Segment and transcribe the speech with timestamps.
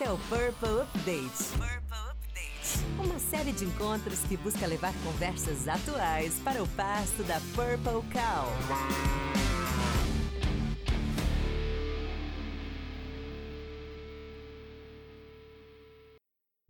[0.00, 1.44] Esse é o Purple Update.
[1.58, 3.04] Purple Update.
[3.04, 8.46] Uma série de encontros que busca levar conversas atuais para o pasto da Purple Cow.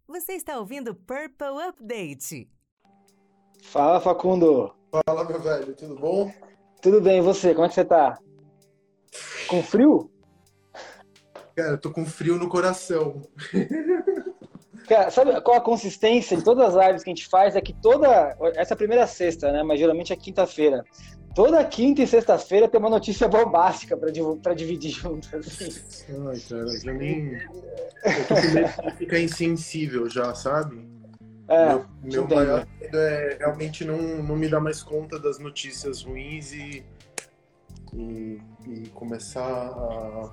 [0.09, 2.51] Você está ouvindo Purple Update.
[3.63, 4.75] Fala, Facundo.
[5.07, 6.35] Fala, meu velho, tudo bom?
[6.83, 7.55] Tudo bem, e você?
[7.55, 8.19] Como é que você tá?
[9.47, 10.11] Com frio?
[11.57, 13.23] Cara, eu tô com frio no coração.
[14.89, 17.55] Cara, sabe qual a consistência de todas as lives que a gente faz?
[17.55, 18.37] É que toda.
[18.57, 19.63] Essa é a primeira sexta, né?
[19.63, 20.85] Mas geralmente é quinta-feira.
[21.33, 24.11] Toda quinta e sexta-feira tem uma notícia bombástica pra,
[24.43, 25.29] pra dividir junto.
[25.37, 25.69] Assim.
[26.29, 27.35] Ai, cara, já nem.
[27.35, 30.85] Eu tô com medo de ficar insensível já, sabe?
[31.47, 36.03] É, meu meu maior medo é realmente não, não me dar mais conta das notícias
[36.03, 36.85] ruins e,
[37.93, 40.33] e, e começar a,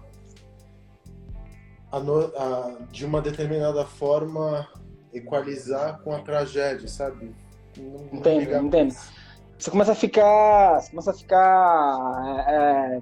[1.92, 4.68] a, no, a, de uma determinada forma,
[5.14, 7.34] equalizar com a tragédia, sabe?
[7.78, 8.96] Não, entendo, não entendo.
[9.58, 10.82] Você começa a ficar.
[10.82, 12.46] Você começa a ficar.
[12.48, 13.02] É, é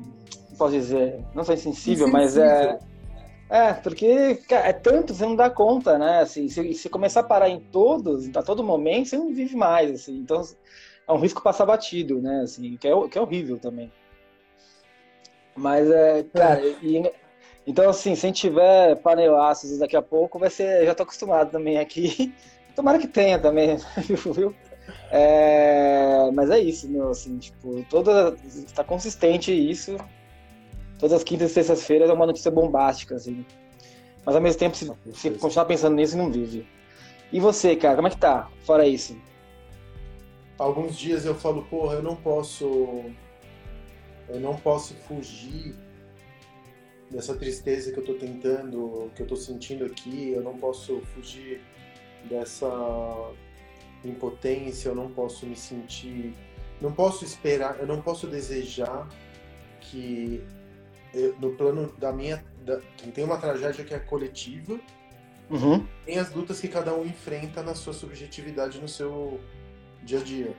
[0.58, 2.08] posso dizer, não sei sensível, insensível.
[2.08, 2.80] mas é.
[3.48, 6.22] É, porque cara, é tanto, você não dá conta, né?
[6.22, 9.92] Assim, se, se começar a parar em todos, a todo momento, você não vive mais,
[9.92, 10.18] assim.
[10.18, 10.42] Então,
[11.08, 12.42] é um risco passar batido, né?
[12.42, 13.92] Assim, que é, que é horrível também.
[15.56, 16.76] Mas, é, cara, é.
[16.82, 17.12] E,
[17.66, 20.86] então, assim, se a gente tiver panelaços daqui a pouco, vai ser.
[20.86, 22.34] Já tô acostumado também aqui.
[22.76, 23.78] Tomara que tenha também,
[24.34, 24.54] viu?
[25.10, 28.36] É, mas é isso, meu, assim, tipo, toda.
[28.46, 29.98] Está consistente isso
[31.00, 33.46] todas as quintas e sextas-feiras é uma notícia bombástica, assim.
[34.26, 36.68] Mas ao mesmo tempo, se, se continuar pensando nisso, não vive.
[37.32, 38.50] E você, cara, como é que tá?
[38.62, 39.18] Fora isso.
[40.58, 43.04] Alguns dias eu falo, porra, eu não posso.
[44.28, 45.76] Eu não posso fugir
[47.10, 51.62] dessa tristeza que eu tô tentando, que eu tô sentindo aqui, eu não posso fugir
[52.30, 52.68] dessa
[54.04, 56.34] impotência, eu não posso me sentir.
[56.82, 59.08] Não posso esperar, eu não posso desejar
[59.80, 60.44] que
[61.40, 62.44] no plano da minha.
[62.66, 62.80] Da,
[63.14, 64.80] tem uma tragédia que é coletiva,
[65.50, 65.86] uhum.
[66.06, 69.40] tem as lutas que cada um enfrenta na sua subjetividade, no seu
[70.04, 70.56] dia a dia.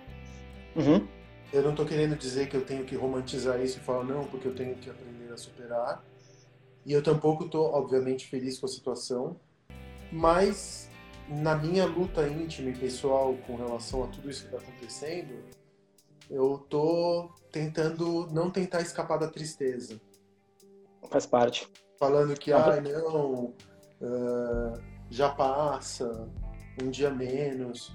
[0.75, 1.07] Uhum.
[1.53, 4.49] Eu não estou querendo dizer que eu tenho que romantizar isso e falar, não, porque
[4.49, 6.05] eu tenho que aprender a superar.
[6.87, 9.37] E eu tampouco estou, obviamente, feliz com a situação.
[10.13, 10.89] Mas
[11.29, 15.35] na minha luta íntima e pessoal com relação a tudo isso que está acontecendo,
[16.31, 20.01] eu estou tentando não tentar escapar da tristeza.
[21.11, 21.69] Faz parte.
[21.99, 23.55] Falando que, ah, não,
[24.01, 24.81] uh,
[25.11, 26.29] já passa,
[26.81, 27.93] um dia menos.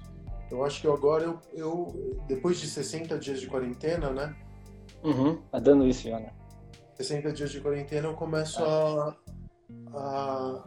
[0.50, 4.36] Eu acho que agora eu, eu, depois de 60 dias de quarentena, né?
[5.02, 6.30] Uhum, tá dando isso já, né?
[6.96, 9.16] 60 dias de quarentena eu começo a,
[9.94, 10.64] a,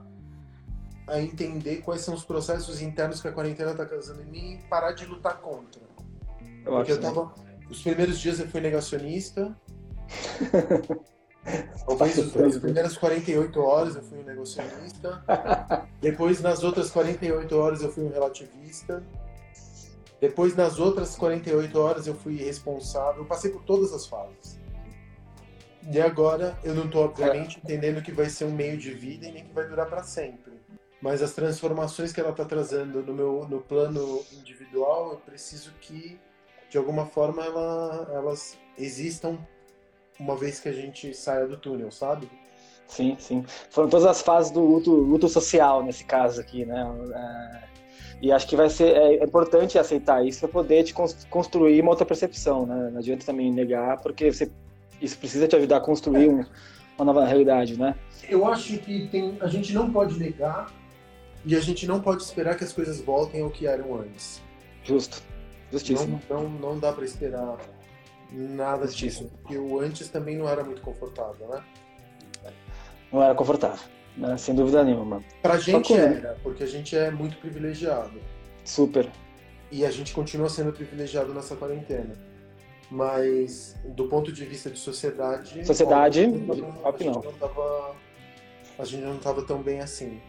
[1.08, 4.58] a entender quais são os processos internos que a quarentena tá causando em mim e
[4.68, 5.82] parar de lutar contra.
[6.66, 7.34] Eu Porque eu tava.
[7.70, 9.56] Os primeiros dias eu fui negacionista.
[11.88, 15.24] Talvez as primeiras 48 horas eu fui um negocialista.
[16.02, 19.04] Depois, nas outras 48 horas, eu fui um relativista.
[20.20, 23.22] Depois, nas outras 48 horas, eu fui responsável.
[23.22, 24.60] Eu passei por todas as fases.
[25.92, 29.32] E agora, eu não estou, obviamente, entendendo que vai ser um meio de vida e
[29.32, 30.54] nem que vai durar para sempre.
[31.02, 36.20] Mas as transformações que ela está trazendo no meu no plano individual, eu preciso que,
[36.70, 39.38] de alguma forma, ela, elas existam
[40.20, 42.28] uma vez que a gente saia do túnel, sabe?
[42.88, 43.44] Sim, sim.
[43.70, 46.86] Foram todas as fases do luto, luto social nesse caso aqui, né?
[47.14, 47.66] É,
[48.22, 50.94] e acho que vai ser é, importante aceitar isso para poder te
[51.30, 52.90] construir uma outra percepção, né?
[52.92, 54.52] Não adianta também negar, porque você,
[55.02, 56.46] isso precisa te ajudar a construir um,
[56.98, 57.96] uma nova realidade, né?
[58.30, 60.74] Eu acho que tem, a gente não pode negar
[61.46, 64.42] e a gente não pode esperar que as coisas voltem ao que eram antes.
[64.84, 65.22] Justo.
[65.72, 66.22] Justíssimo.
[66.30, 67.58] Não, não, não dá para esperar
[68.32, 69.30] Nada disso.
[69.42, 71.64] Porque o antes também não era muito confortável, né?
[73.12, 73.80] Não era confortável,
[74.18, 74.36] né?
[74.38, 75.24] sem dúvida nenhuma.
[75.42, 78.20] Pra gente era, porque a gente é muito privilegiado.
[78.64, 79.10] Super.
[79.72, 82.14] E a gente continua sendo privilegiado nessa quarentena.
[82.90, 85.66] Mas, do ponto de vista de sociedade.
[85.66, 87.22] Sociedade, a, gente não.
[87.22, 87.96] não tava,
[88.78, 90.22] a gente não estava tão bem assim.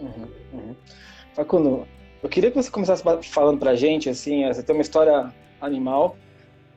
[0.00, 0.76] Uhum, uhum.
[1.34, 1.86] Facundo,
[2.22, 6.16] eu queria que você começasse falando pra gente, assim, você tem uma história animal,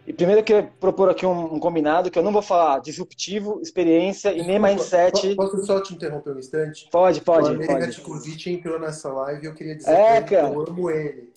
[0.10, 3.60] e primeiro eu queria propor aqui um, um, combinado que eu não vou falar disruptivo,
[3.62, 5.36] experiência e nem mindset.
[5.36, 6.90] Posso só te interromper um instante?
[6.92, 7.52] Pode, pode.
[7.52, 11.29] O América convite entrou nessa live e eu queria dizer é, que eu amo ele.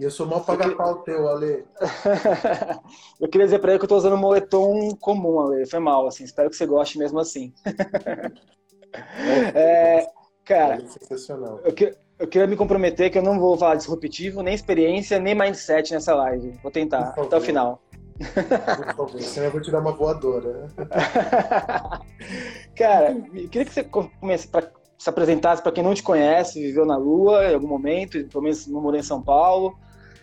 [0.00, 1.62] E eu sou mal pagar pau teu, Ale.
[3.20, 5.66] eu queria dizer pra ele que eu tô usando um moletom comum, Ale.
[5.66, 6.24] Foi mal, assim.
[6.24, 7.52] Espero que você goste mesmo assim.
[9.54, 10.06] é,
[10.50, 11.60] Cara, é sensacional.
[11.62, 15.34] Eu, que, eu queria me comprometer que eu não vou falar disruptivo, nem experiência, nem
[15.34, 16.58] mindset nessa live.
[16.62, 17.82] Vou tentar até o final.
[18.18, 20.66] Por favor, senão eu vou te dar uma voadora.
[22.74, 24.68] Cara, eu queria que você comece pra,
[24.98, 28.66] se apresentasse para quem não te conhece, viveu na Lua em algum momento, pelo menos
[28.66, 29.78] não morei em São Paulo.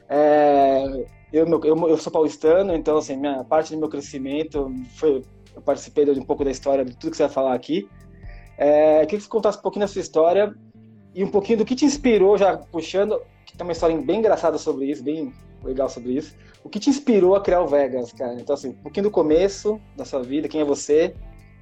[0.09, 5.23] É, eu, eu, eu, sou paulistano, então assim, minha parte do meu crescimento foi
[5.57, 7.89] eu participei de um pouco da história de tudo que você vai falar aqui.
[8.57, 10.53] É, queria que você contasse um pouquinho da sua história
[11.15, 14.59] e um pouquinho do que te inspirou, já puxando, que tem uma história bem engraçada
[14.59, 15.33] sobre isso, bem
[15.63, 16.35] legal sobre isso.
[16.63, 18.35] O que te inspirou a criar o Vegas, cara?
[18.35, 21.15] Então, assim, um pouquinho do começo da sua vida, quem é você,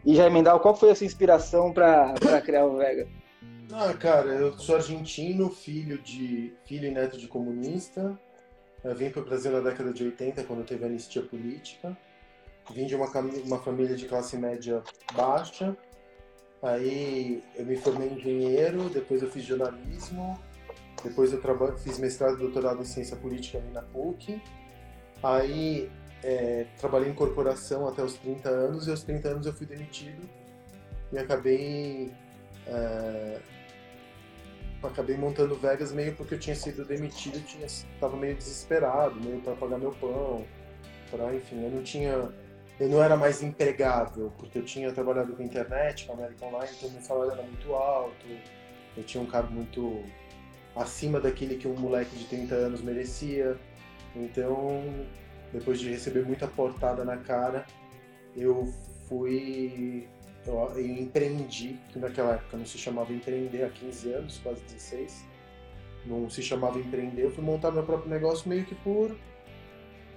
[0.06, 3.08] e já emendar qual foi a sua inspiração para criar o Vegas.
[3.72, 8.20] Ah, cara, eu sou argentino, filho de filho e neto de comunista.
[8.86, 11.98] Eu vim para o Brasil na década de 80, quando teve anistia política.
[12.72, 13.10] Vim de uma,
[13.44, 14.84] uma família de classe média
[15.16, 15.76] baixa.
[16.62, 20.40] Aí eu me formei em engenheiro, depois eu fiz jornalismo,
[21.04, 21.42] depois eu
[21.80, 24.40] fiz mestrado e doutorado em ciência política ali na PUC.
[25.24, 25.90] Aí
[26.24, 30.30] é, trabalhei em corporação até os 30 anos e aos 30 anos eu fui demitido
[31.12, 32.12] e acabei
[32.68, 33.40] é,
[34.84, 39.56] acabei montando Vegas meio porque eu tinha sido demitido, tinha estava meio desesperado, meio para
[39.56, 40.46] pagar meu pão,
[41.10, 42.32] para enfim, eu não tinha
[42.78, 46.90] eu não era mais empregável, porque eu tinha trabalhado com internet, com American Online, então
[46.90, 48.26] meu salário era muito alto,
[48.98, 50.04] eu tinha um cargo muito
[50.76, 53.58] acima daquele que um moleque de 30 anos merecia.
[54.16, 54.84] Então,
[55.54, 57.66] depois de receber muita portada na cara,
[58.36, 58.72] eu
[59.08, 60.08] fui.
[60.46, 65.26] Eu, eu empreendi, que naquela época não se chamava empreender, há 15 anos, quase 16,
[66.06, 69.16] não se chamava empreender, eu fui montar meu próprio negócio meio que por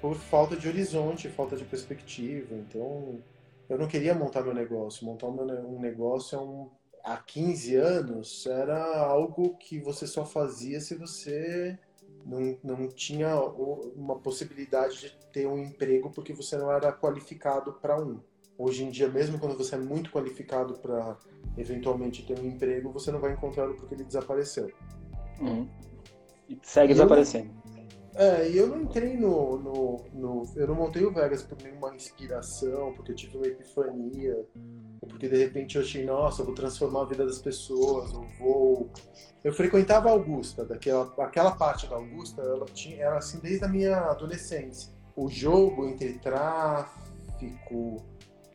[0.00, 2.54] por falta de horizonte, falta de perspectiva.
[2.54, 3.20] Então,
[3.68, 5.04] eu não queria montar meu negócio.
[5.04, 6.70] Montar um negócio é um,
[7.04, 11.78] há 15 anos era algo que você só fazia se você
[12.24, 18.00] não, não tinha uma possibilidade de ter um emprego porque você não era qualificado para
[18.00, 18.20] um.
[18.58, 21.16] Hoje em dia, mesmo quando você é muito qualificado para
[21.56, 24.68] eventualmente ter um emprego, você não vai encontrá-lo porque ele desapareceu.
[25.40, 25.68] Uhum.
[26.48, 27.50] E segue e desaparecendo.
[27.64, 27.68] Eu
[28.20, 31.94] é, e eu não entrei no, no, no, Eu não montei o Vegas por nenhuma
[31.94, 34.44] inspiração, porque eu tive uma epifania,
[35.00, 38.26] ou porque de repente eu achei, nossa, eu vou transformar a vida das pessoas, eu
[38.40, 38.90] vou.
[39.44, 43.68] Eu frequentava a Augusta, daquela aquela parte da Augusta, ela tinha, era assim desde a
[43.68, 44.92] minha adolescência.
[45.14, 48.04] O jogo entre tráfico,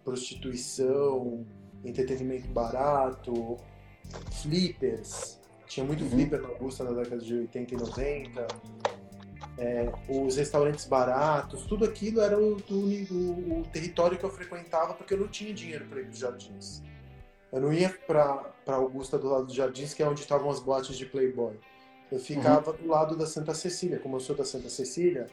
[0.03, 1.45] prostituição,
[1.83, 3.57] entretenimento barato,
[4.41, 5.39] flippers.
[5.67, 6.09] Tinha muito uhum.
[6.09, 8.47] flipper na Augusta na década de 80 e 90
[9.57, 15.13] é, os restaurantes baratos, tudo aquilo era o, o, o, território que eu frequentava porque
[15.13, 16.81] eu não tinha dinheiro para ir para os jardins.
[17.51, 20.97] Eu não ia para Augusta do lado dos jardins, que é onde estavam as boates
[20.97, 21.53] de Playboy.
[22.11, 22.77] Eu ficava uhum.
[22.77, 23.99] do lado da Santa Cecília.
[23.99, 25.27] Como eu sou da Santa Cecília,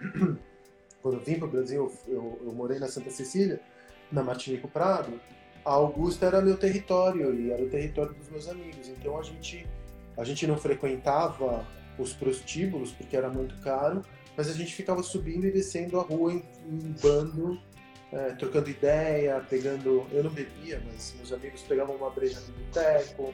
[1.02, 3.60] quando eu vim para o Brasil, eu, eu, morei na Santa Cecília,
[4.12, 5.20] na Martinico Prado.
[5.64, 8.88] A Augusta era meu território e era o território dos meus amigos.
[8.88, 9.66] Então a gente,
[10.16, 11.66] a gente não frequentava
[11.98, 14.02] os prostíbulos, porque era muito caro,
[14.36, 17.58] mas a gente ficava subindo e descendo a rua em, em bando,
[18.12, 20.06] é, trocando ideia, pegando.
[20.10, 23.32] Eu não bebia, mas meus amigos pegavam uma breja no boteco,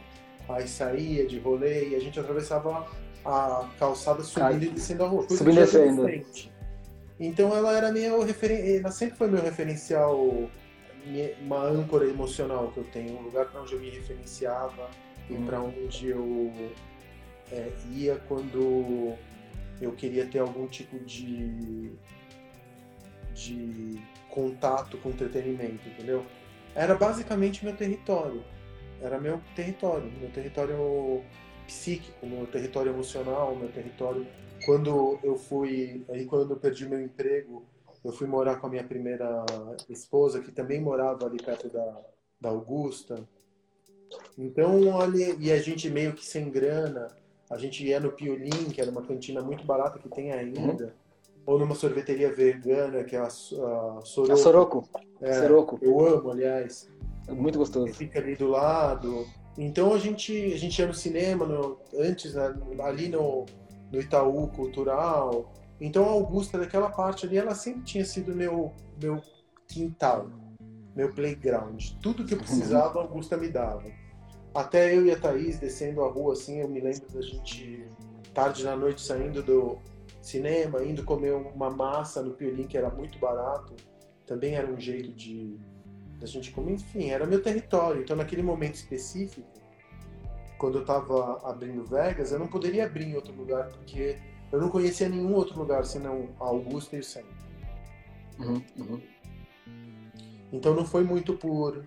[0.49, 2.87] aí saía de rolê e a gente atravessava
[3.25, 5.27] a calçada subindo e descendo a rua.
[5.29, 6.07] Subindo e descendo.
[7.21, 8.77] Então ela era minha referen...
[8.77, 10.49] ela sempre foi meu referencial,
[11.41, 14.89] uma âncora emocional que eu tenho, um lugar para onde eu me referenciava
[15.29, 15.47] e hum.
[15.47, 16.53] para onde eu
[17.51, 19.15] é, ia quando
[19.81, 21.93] eu queria ter algum tipo de,
[23.35, 26.25] de contato com entretenimento, entendeu?
[26.75, 28.45] Era basicamente meu território.
[29.01, 31.23] Era meu território, meu território
[31.67, 34.27] psíquico, meu território emocional, meu território.
[34.65, 37.65] Quando eu fui, aí quando eu perdi meu emprego,
[38.05, 39.45] eu fui morar com a minha primeira
[39.89, 42.01] esposa, que também morava ali perto da,
[42.41, 43.23] da Augusta.
[44.37, 47.09] Então, olha, e a gente meio que sem grana,
[47.51, 50.85] a gente ia no Piolim, que era uma cantina muito barata que tem ainda.
[50.85, 50.91] Uhum.
[51.47, 54.33] Ou numa sorveteria vegana, que é a, a Soroco.
[54.33, 54.89] A Soroco.
[55.21, 55.79] É, Soroco.
[55.81, 56.89] Eu amo, aliás.
[57.27, 57.93] É muito gostoso.
[57.95, 59.27] Fica ali do lado.
[59.57, 63.47] Então a gente, a gente ia no cinema, no, antes, né, ali no,
[63.91, 65.53] no Itaú Cultural.
[65.81, 69.23] Então a Augusta, daquela parte ali, ela sempre tinha sido meu, meu
[69.67, 70.29] quintal,
[70.95, 71.93] meu playground.
[72.03, 73.85] Tudo que eu precisava, a Augusta me dava.
[74.55, 77.87] Até eu e a Thaís descendo a rua, assim, eu me lembro da gente,
[78.35, 79.79] tarde na noite, saindo do
[80.21, 83.75] cinema, indo comer uma massa no Piolim, que era muito barato.
[84.27, 85.57] Também era um jeito de
[86.19, 86.73] da gente comer.
[86.73, 88.03] Enfim, era meu território.
[88.03, 89.47] Então, naquele momento específico,
[90.59, 94.19] quando eu estava abrindo Vegas, eu não poderia abrir em outro lugar, porque
[94.51, 97.37] eu não conhecia nenhum outro lugar senão Augusta e o Centro.
[98.39, 99.03] Uhum, uhum.
[100.53, 101.85] Então não foi muito por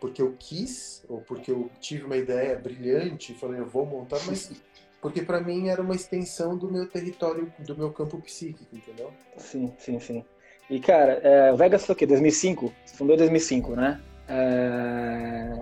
[0.00, 4.20] porque eu quis ou porque eu tive uma ideia brilhante e falei eu vou montar,
[4.26, 4.52] mas
[5.02, 9.12] porque para mim era uma extensão do meu território, do meu campo psíquico, entendeu?
[9.36, 10.24] Sim, sim, sim.
[10.70, 12.06] E cara, é, o Vegas foi o quê?
[12.06, 12.72] 2005?
[12.84, 14.00] Você fundou em 2005, né?
[14.28, 15.60] É...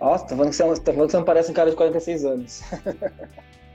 [0.00, 2.24] Nossa, tá falando, que você, tá falando que você não parece um cara de 46
[2.24, 2.62] anos.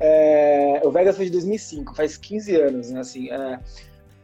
[0.00, 3.00] é, o Vegas foi de 2005, faz 15 anos, né?
[3.00, 3.58] Assim, é,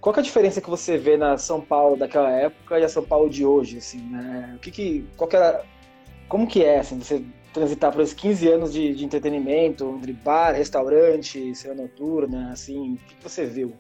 [0.01, 3.03] qual é a diferença que você vê na São Paulo daquela época e a São
[3.03, 4.55] Paulo de hoje, assim, né?
[4.57, 5.65] O que que, qual que era,
[6.29, 10.53] como que é, assim, você transitar por esses 15 anos de, de entretenimento, entre bar,
[10.53, 13.75] restaurante, cena noturna, assim, o que, que você viu?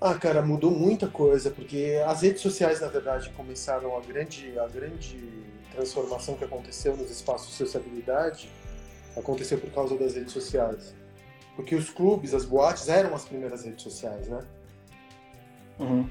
[0.00, 4.68] Ah, cara, mudou muita coisa, porque as redes sociais, na verdade, começaram a grande, a
[4.68, 5.18] grande
[5.74, 8.50] transformação que aconteceu nos espaços de sociabilidade,
[9.16, 10.94] aconteceu por causa das redes sociais.
[11.54, 14.44] Porque os clubes, as boates eram as primeiras redes sociais, né?
[15.78, 16.08] Uhum.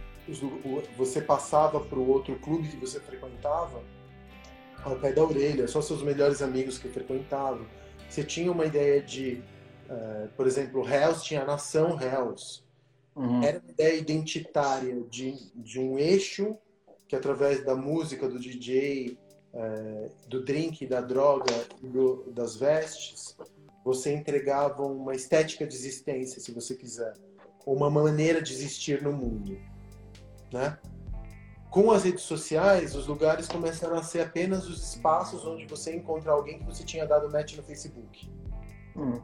[0.98, 3.84] Você passava para o outro clube que você frequentava
[4.84, 7.66] ao pé da orelha, só seus melhores amigos que frequentavam.
[8.10, 9.42] Você tinha uma ideia de,
[9.90, 12.64] uh, por exemplo, Hells tinha a nação Hells.
[13.16, 13.44] Uhum.
[13.44, 16.58] Era uma ideia identitária de, de um eixo
[17.08, 19.18] que, através da música, do DJ,
[19.56, 23.38] eh, do drink, da droga, do, das vestes,
[23.86, 27.14] você entregava uma estética de existência, se você quiser
[27.66, 29.58] uma maneira de existir no mundo,
[30.52, 30.78] né?
[31.70, 36.32] Com as redes sociais, os lugares começaram a ser apenas os espaços onde você encontra
[36.32, 38.30] alguém que você tinha dado match no Facebook.
[38.96, 39.22] Hum.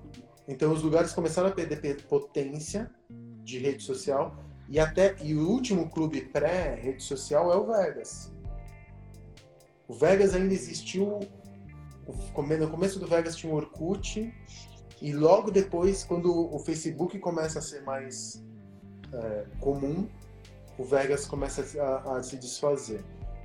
[0.48, 2.90] Então os lugares começaram a perder potência
[3.44, 4.36] de rede social
[4.68, 8.32] e até e o último clube pré rede social é o Vegas.
[9.92, 11.20] O Vegas ainda existiu
[12.08, 14.34] no começo do Vegas tinha o Orkut
[15.02, 18.42] e logo depois, quando o Facebook começa a ser mais
[19.12, 20.08] é, comum,
[20.78, 23.04] o Vegas começa a, a, se desfazer.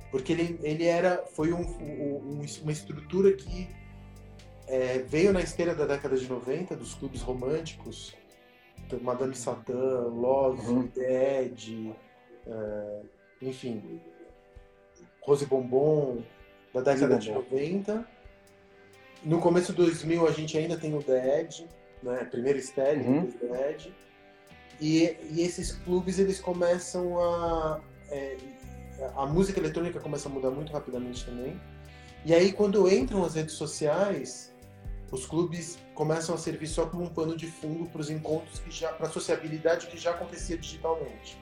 [0.09, 3.69] Porque ele, ele era, foi um, um, uma estrutura que
[4.67, 8.15] é, veio na esteira da década de 90, dos clubes românticos,
[9.01, 10.89] Madame Satã, Love, uhum.
[10.95, 11.93] Edge,
[12.45, 13.01] é,
[13.41, 13.99] enfim,
[15.21, 16.23] Rose Bombom,
[16.73, 18.17] da década de 90
[19.23, 21.67] no começo do 2000 a gente ainda tem o The Edge,
[22.03, 22.23] né?
[22.25, 23.31] Primeiro Stelle, uhum.
[23.31, 23.93] The Edge.
[24.79, 28.37] E, e, esses clubes eles começam a é,
[29.15, 31.59] a música eletrônica começa a mudar muito rapidamente também.
[32.25, 34.53] E aí quando entram as redes sociais,
[35.11, 38.69] os clubes começam a servir só como um pano de fundo para os encontros que
[38.69, 41.37] já para a sociabilidade que já acontecia digitalmente.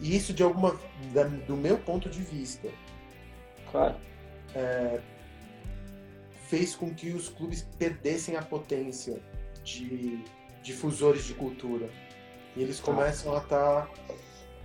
[0.00, 0.78] E isso de alguma
[1.12, 2.68] da, do meu ponto de vista,
[3.70, 3.96] claro,
[4.54, 5.00] é,
[6.48, 9.20] fez com que os clubes perdessem a potência
[9.62, 10.22] de
[10.62, 11.88] difusores de cultura.
[12.56, 12.84] E eles tá.
[12.84, 13.90] começam a estar,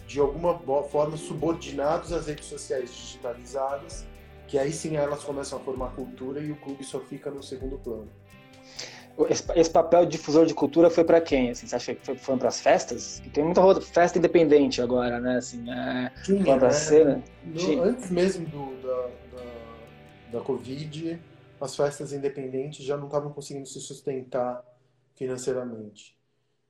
[0.05, 4.05] de alguma forma, subordinados às redes sociais digitalizadas,
[4.47, 7.77] que aí sim elas começam a formar cultura e o clube só fica no segundo
[7.77, 8.09] plano.
[9.27, 11.49] Esse, papel de difusor de cultura foi para quem?
[11.49, 13.21] Assim, você acha que foi, foi para as festas?
[13.33, 15.37] tem muita festa independente agora, né?
[15.37, 16.69] Assim, é, Tinha, né?
[16.71, 17.23] Cena.
[17.43, 19.09] No, antes mesmo do, da,
[20.31, 21.19] da, Covid,
[21.59, 24.63] as festas independentes já não estavam conseguindo se sustentar
[25.15, 26.17] financeiramente.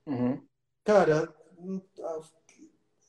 [0.06, 0.42] Uhum.
[0.84, 1.32] Cara,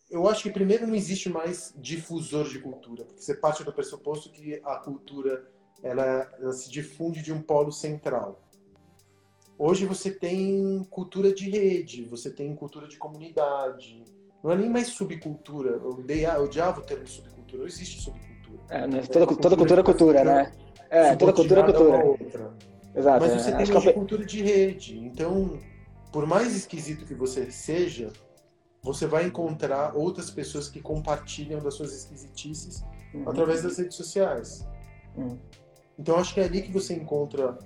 [0.09, 4.29] eu acho que primeiro não existe mais difusor de cultura, porque você parte do pressuposto
[4.29, 5.49] que a cultura
[5.81, 8.39] ela, ela se difunde de um polo central.
[9.57, 14.03] Hoje você tem cultura de rede, você tem cultura de comunidade.
[14.43, 15.71] Não é nem mais subcultura.
[15.71, 17.59] Eu, eu odiava o termo subcultura.
[17.59, 18.30] Não existe subcultura.
[18.71, 19.01] É, né?
[19.01, 20.51] toda, toda cultura é cultura, né?
[20.89, 22.05] É, toda cultura é cultura.
[22.05, 22.51] Outra.
[22.95, 23.19] Exato.
[23.19, 23.57] Mas você é.
[23.57, 24.97] tem uma cultura de rede.
[24.97, 25.59] Então,
[26.11, 28.11] por mais esquisito que você seja,
[28.81, 33.29] você vai encontrar outras pessoas que compartilham das suas esquisitices uhum.
[33.29, 34.65] através das redes sociais.
[35.17, 35.37] Uhum.
[35.99, 37.59] Então, acho que é ali que você encontra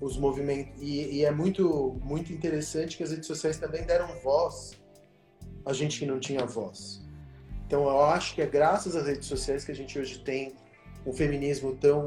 [0.00, 0.72] os movimentos.
[0.82, 4.72] E, e, é muito, muito interessante que as redes sociais também deram voz
[5.64, 7.01] a gente que não tinha voz.
[7.72, 10.52] Então, eu acho que é graças às redes sociais que a gente hoje tem
[11.06, 12.06] um feminismo tão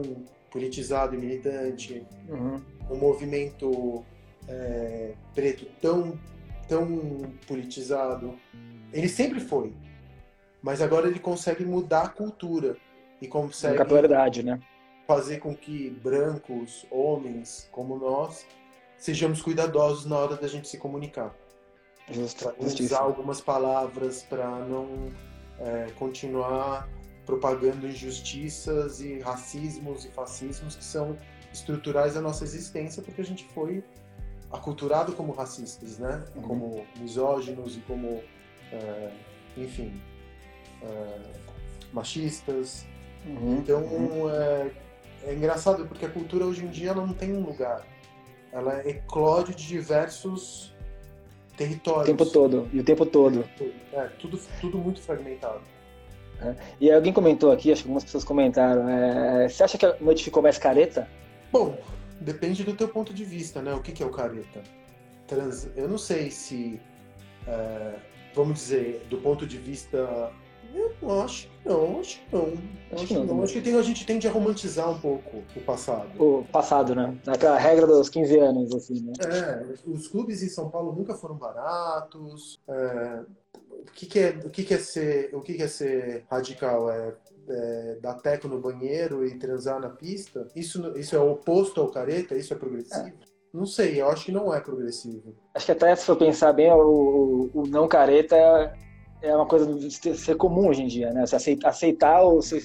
[0.51, 2.61] politizado e militante, uhum.
[2.87, 4.05] um movimento
[4.47, 6.19] é, preto tão,
[6.67, 6.87] tão
[7.47, 8.37] politizado.
[8.93, 9.73] Ele sempre foi,
[10.61, 12.77] mas agora ele consegue mudar a cultura
[13.19, 14.59] e consegue capilaridade, né?
[15.07, 18.45] fazer com que brancos, homens como nós,
[18.99, 21.35] sejamos cuidadosos na hora da gente se comunicar.
[22.11, 25.09] Justo, usar algumas palavras para não
[25.59, 26.87] é, continuar
[27.25, 31.17] propagando injustiças e racismos e fascismos que são
[31.51, 33.83] estruturais da nossa existência, porque a gente foi
[34.51, 36.23] aculturado como racistas, né?
[36.35, 36.41] Uhum.
[36.41, 38.21] Como misóginos e como,
[38.71, 39.11] é,
[39.57, 39.99] enfim,
[40.81, 41.21] é,
[41.91, 42.85] machistas.
[43.25, 43.57] Uhum.
[43.57, 44.29] Então Uhum.
[44.29, 44.71] é,
[45.23, 47.85] é engraçado porque a cultura hoje em dia não tem um lugar.
[48.51, 50.74] Ela eclode de diversos
[52.01, 52.69] O tempo todo.
[52.73, 53.45] E o tempo todo.
[53.93, 55.61] É, tudo, tudo muito fragmentado.
[56.79, 58.89] E alguém comentou aqui, acho que algumas pessoas comentaram.
[58.89, 61.07] é, você acha que a noite ficou mais careta?
[61.51, 61.77] Bom,
[62.19, 63.73] depende do teu ponto de vista, né?
[63.73, 64.61] O que, que é o careta?
[65.27, 65.69] Trans...
[65.75, 66.79] Eu não sei se,
[67.47, 67.93] é,
[68.33, 70.31] vamos dizer, do ponto de vista...
[70.75, 72.43] Eu acho que não, acho que não.
[72.45, 72.59] Acho
[72.95, 73.43] Acho que não não.
[73.43, 76.09] Acho que tem- a gente tende a romantizar um pouco o passado.
[76.21, 77.17] O passado, né?
[77.27, 79.13] Aquela regra dos 15 anos, assim, né?
[79.21, 82.59] É, os clubes em São Paulo nunca foram baratos.
[82.67, 83.21] é,
[83.57, 86.89] o que, que é, o que, que é ser, o que, que é ser radical?
[86.91, 87.13] É,
[87.47, 90.47] é dar teco no banheiro e transar na pista?
[90.55, 92.35] Isso, isso é oposto ao careta?
[92.35, 93.11] Isso é progressivo?
[93.53, 95.33] Não sei, eu acho que não é progressivo.
[95.53, 98.35] Acho que até se for pensar bem, o, o- o não careta
[99.21, 101.25] é uma coisa de ser- comum hoje em dia, né?
[101.25, 102.59] Você aceitar, aceitar o, seu,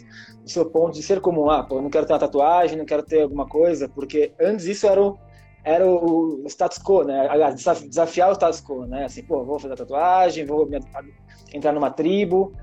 [0.45, 1.49] o seu ponto de ser comum.
[1.51, 4.67] Ah, pô, eu não quero ter uma tatuagem, não quero ter alguma coisa, porque antes
[4.67, 5.19] isso era o,
[5.65, 7.29] era o status quo, né?
[7.29, 9.05] Aliás, desaf- desafiar o status quo, né?
[9.05, 10.81] Assim, pô, vou fazer tatuagem, vou me-
[11.55, 12.55] entrar numa tribo.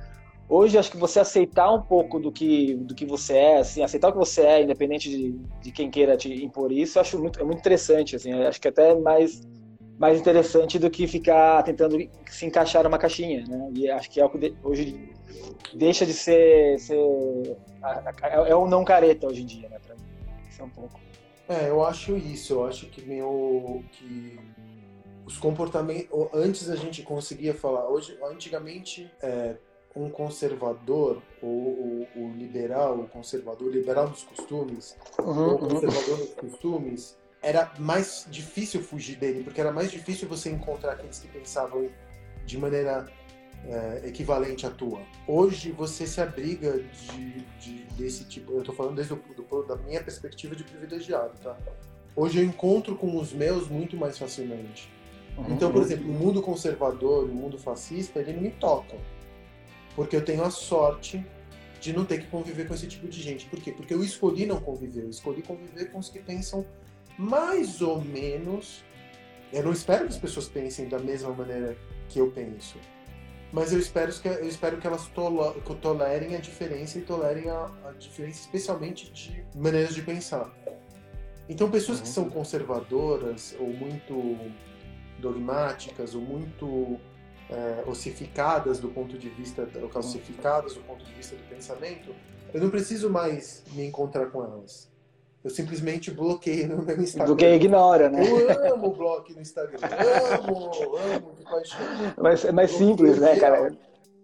[0.50, 4.10] Hoje, acho que você aceitar um pouco do que, do que você é, assim, aceitar
[4.10, 7.44] o que você é, independente de, de quem queira te impor isso, acho muito, é
[7.44, 9.41] muito interessante, assim, acho que até mais,
[9.98, 13.70] mais interessante do que ficar tentando se encaixar numa caixinha, né?
[13.74, 15.12] E acho que é o que hoje
[15.74, 16.98] deixa de ser, ser
[18.22, 19.80] é o não careta hoje em dia, né?
[19.86, 20.01] Pra mim.
[20.50, 21.00] Isso é um pouco.
[21.50, 22.54] É, eu acho isso.
[22.54, 24.39] Eu acho que meu que
[25.25, 27.88] os comportamentos antes a gente conseguia falar.
[27.89, 29.56] Hoje, antigamente, é,
[29.96, 37.17] um conservador ou o, liberal, o conservador, liberal dos costumes, Uhum, ou conservador dos costumes,
[37.41, 41.89] era mais difícil fugir dele, porque era mais difícil você encontrar aqueles que pensavam
[42.45, 43.08] de maneira
[43.65, 45.02] é, equivalente à tua.
[45.28, 48.52] Hoje você se abriga de, de- desse tipo.
[48.54, 51.56] Eu estou falando desde o, do- da minha perspectiva de privilegiado, tá?
[52.15, 54.89] Hoje eu encontro com os meus muito mais facilmente.
[55.38, 58.95] uhum, Então, por exemplo, o mundo conservador, o mundo fascista, ele não me toca.
[59.95, 61.23] Porque eu tenho a sorte
[61.80, 63.45] de não ter que conviver com esse tipo de gente.
[63.47, 63.71] Por quê?
[63.71, 65.04] Porque eu escolhi não conviver.
[65.04, 66.65] Eu escolhi conviver com os que pensam
[67.17, 68.84] mais ou menos.
[69.51, 71.77] Eu não espero que as pessoas pensem da mesma maneira
[72.10, 72.77] que eu penso.
[73.51, 77.49] Mas eu espero que, eu espero que elas tolo- que tolerem a diferença e tolerem
[77.49, 80.53] a, a diferença, especialmente de maneiras de pensar.
[81.47, 82.13] Então, pessoas que Uhum.
[82.13, 84.38] são conservadoras ou muito
[85.19, 86.99] dogmáticas ou muito
[87.49, 92.13] é, ossificadas do ponto de vista, calcificadas do ponto de vista do pensamento,
[92.53, 94.91] eu não preciso mais me encontrar com elas.
[95.47, 97.33] Eu simplesmente bloqueio no meu Instagram.
[97.33, 98.21] Do que ignora, né?
[98.29, 99.79] Eu amo o bloco no Instagram.
[100.43, 101.79] Amo, amo de paixão.
[102.21, 103.73] Mas é mais simples, né, cara?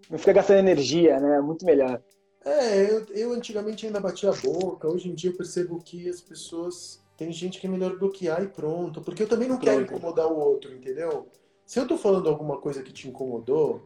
[0.10, 1.40] Não fica gastando energia, né?
[1.40, 2.02] Muito melhor.
[2.44, 6.20] É, eu, eu antigamente ainda batia a boca, hoje em dia eu percebo que as
[6.20, 7.02] pessoas.
[7.16, 9.00] Tem gente que é melhor bloquear e pronto.
[9.00, 9.98] Porque eu também não quero Pronto.
[9.98, 11.30] incomodar o outro, entendeu?
[11.66, 13.82] Se eu tô falando alguma coisa que te incomodou,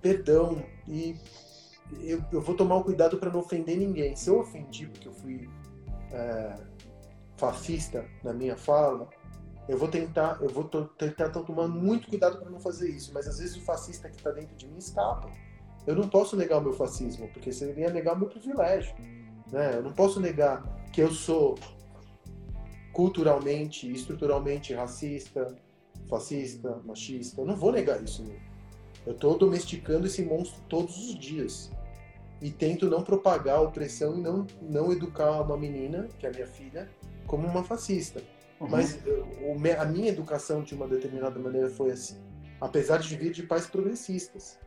[0.00, 0.64] perdão.
[0.88, 1.14] E
[2.00, 4.16] eu, eu vou tomar o cuidado para não ofender ninguém.
[4.16, 5.46] Se eu ofendi porque eu fui
[6.14, 6.56] é,
[7.36, 9.08] fascista na minha fala,
[9.68, 13.12] eu vou tentar, eu vou tentar tomar muito cuidado para não fazer isso.
[13.12, 15.30] Mas às vezes o fascista que está dentro de mim escapa.
[15.86, 18.94] Eu não posso negar o meu fascismo, porque seria negar o meu privilégio.
[19.50, 19.76] Né?
[19.76, 21.56] Eu não posso negar que eu sou
[22.92, 25.54] culturalmente estruturalmente racista,
[26.08, 27.40] fascista, machista.
[27.40, 28.24] Eu não vou negar isso.
[29.06, 31.70] Eu estou domesticando esse monstro todos os dias.
[32.40, 36.32] E tento não propagar a opressão e não, não educar uma menina, que é a
[36.32, 36.90] minha filha,
[37.26, 38.22] como uma fascista.
[38.60, 38.68] Uhum.
[38.68, 38.98] Mas
[39.58, 42.20] me- a minha educação, de uma determinada maneira, foi assim.
[42.60, 44.58] Apesar de vir de pais progressistas.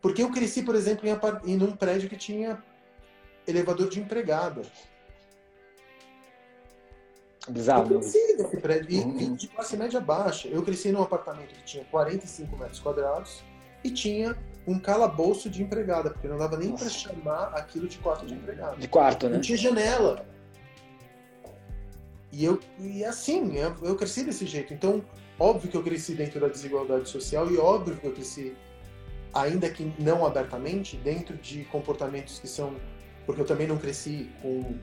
[0.00, 2.62] Porque eu cresci, por exemplo, em, em um prédio que tinha
[3.46, 4.62] elevador de empregada.
[7.48, 7.92] Bizarro.
[7.92, 8.90] Eu cresci nesse prédio.
[8.90, 9.16] E Uhum.
[9.16, 10.48] vim de classe média baixa.
[10.48, 13.42] Eu cresci num apartamento que tinha 45 metros quadrados
[13.82, 18.24] e tinha um calabouço de empregada, porque não dava nem para chamar aquilo de quarto
[18.26, 18.76] de empregada.
[18.76, 19.34] De quarto, né?
[19.34, 20.24] Não tinha janela.
[22.32, 24.72] E eu e assim, eu, eu cresci desse jeito.
[24.74, 25.04] Então,
[25.38, 28.56] óbvio que eu cresci dentro da desigualdade social e óbvio que eu cresci,
[29.32, 32.74] ainda que não abertamente, dentro de comportamentos que são.
[33.26, 34.74] Porque eu também não cresci com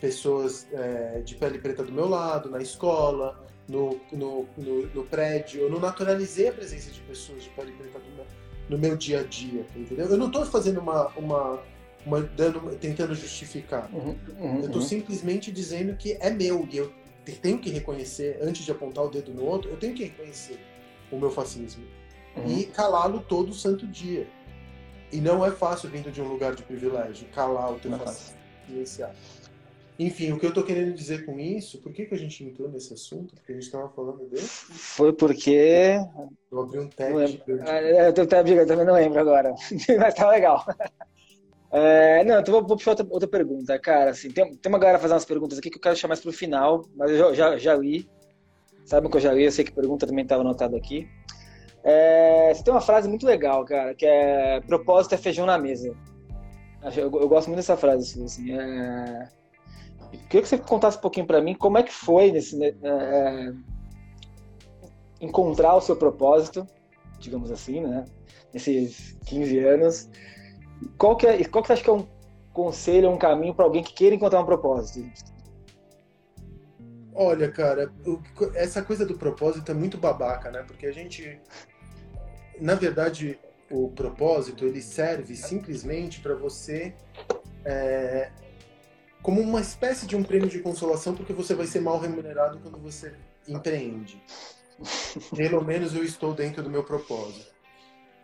[0.00, 5.62] pessoas é, de pele preta do meu lado, na escola, no, no, no, no prédio.
[5.62, 8.26] Eu não naturalizei a presença de pessoas de pele preta do meu-
[8.68, 10.06] no meu dia a dia, entendeu?
[10.06, 11.62] Eu não estou fazendo uma, uma
[12.04, 13.88] uma, dando, tentando justificar.
[13.92, 14.88] Uhum, uhum, eu estou uhum.
[14.88, 16.92] simplesmente dizendo que é meu e eu
[17.40, 20.58] tenho que reconhecer, antes de apontar o dedo no outro, eu tenho que reconhecer
[21.10, 21.84] o meu fascismo
[22.34, 22.60] Uhum.
[22.60, 24.26] e calá-lo todo santo dia.
[25.12, 28.06] E não é fácil vindo de um lugar de privilégio, calar o teu Não é
[28.06, 29.14] fascismo, silenciar.
[30.06, 32.68] Enfim, o que eu tô querendo dizer com isso, por que, que a gente entrou
[32.68, 33.34] nesse assunto?
[33.34, 34.42] Porque a gente estava falando dele.
[34.42, 35.96] Foi porque.
[36.50, 37.14] Eu abri um tab.
[37.66, 39.54] Ah, Eu, tô- tá, eu também não lembro agora.
[39.98, 40.64] Mas tá legal.
[41.74, 44.10] É, não, então vou, vou puxar outra, outra pergunta, cara.
[44.10, 46.30] Assim, tem, tem uma galera fazendo umas perguntas aqui que eu quero deixar mais pro
[46.30, 48.06] final, mas eu já, já, já li.
[48.84, 51.08] Sabem que eu já li, eu sei que a pergunta também estava anotada aqui.
[51.82, 55.96] É, você tem uma frase muito legal, cara, que é propósito é feijão na mesa.
[56.94, 58.52] Eu, eu gosto muito dessa frase, assim.
[58.52, 59.28] É...
[60.18, 63.52] Queria que você contasse um pouquinho pra mim como é que foi nesse, né, é,
[65.20, 66.66] encontrar o seu propósito,
[67.18, 68.04] digamos assim, né?
[68.52, 70.10] Nesses 15 anos.
[70.98, 72.06] Qual que, é, qual que você acha que é um
[72.52, 75.32] conselho, um caminho para alguém que queira encontrar um propósito?
[77.14, 77.92] Olha, cara,
[78.54, 80.62] essa coisa do propósito é muito babaca, né?
[80.66, 81.38] Porque a gente,
[82.58, 83.38] na verdade,
[83.70, 86.94] o propósito ele serve simplesmente para você
[87.64, 88.30] é,
[89.22, 92.78] como uma espécie de um prêmio de consolação, porque você vai ser mal remunerado quando
[92.78, 93.14] você
[93.46, 94.20] empreende.
[95.36, 97.52] Pelo menos eu estou dentro do meu propósito.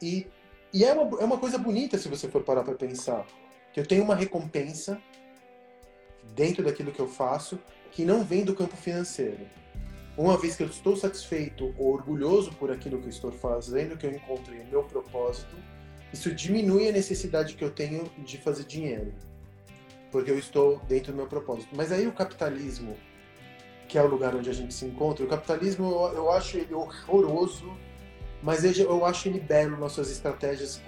[0.03, 0.27] E,
[0.73, 3.25] e é, uma, é uma coisa bonita se você for parar para pensar.
[3.73, 5.01] Que eu tenho uma recompensa
[6.35, 7.59] dentro daquilo que eu faço
[7.91, 9.47] que não vem do campo financeiro.
[10.17, 14.05] Uma vez que eu estou satisfeito ou orgulhoso por aquilo que eu estou fazendo, que
[14.05, 15.55] eu encontrei o meu propósito,
[16.13, 19.15] isso diminui a necessidade que eu tenho de fazer dinheiro.
[20.11, 21.69] Porque eu estou dentro do meu propósito.
[21.75, 22.97] Mas aí o capitalismo,
[23.87, 26.75] que é o lugar onde a gente se encontra, o capitalismo eu, eu acho ele
[26.75, 27.71] horroroso,
[28.43, 30.81] mas eu, eu acho ele belo nas suas estratégias,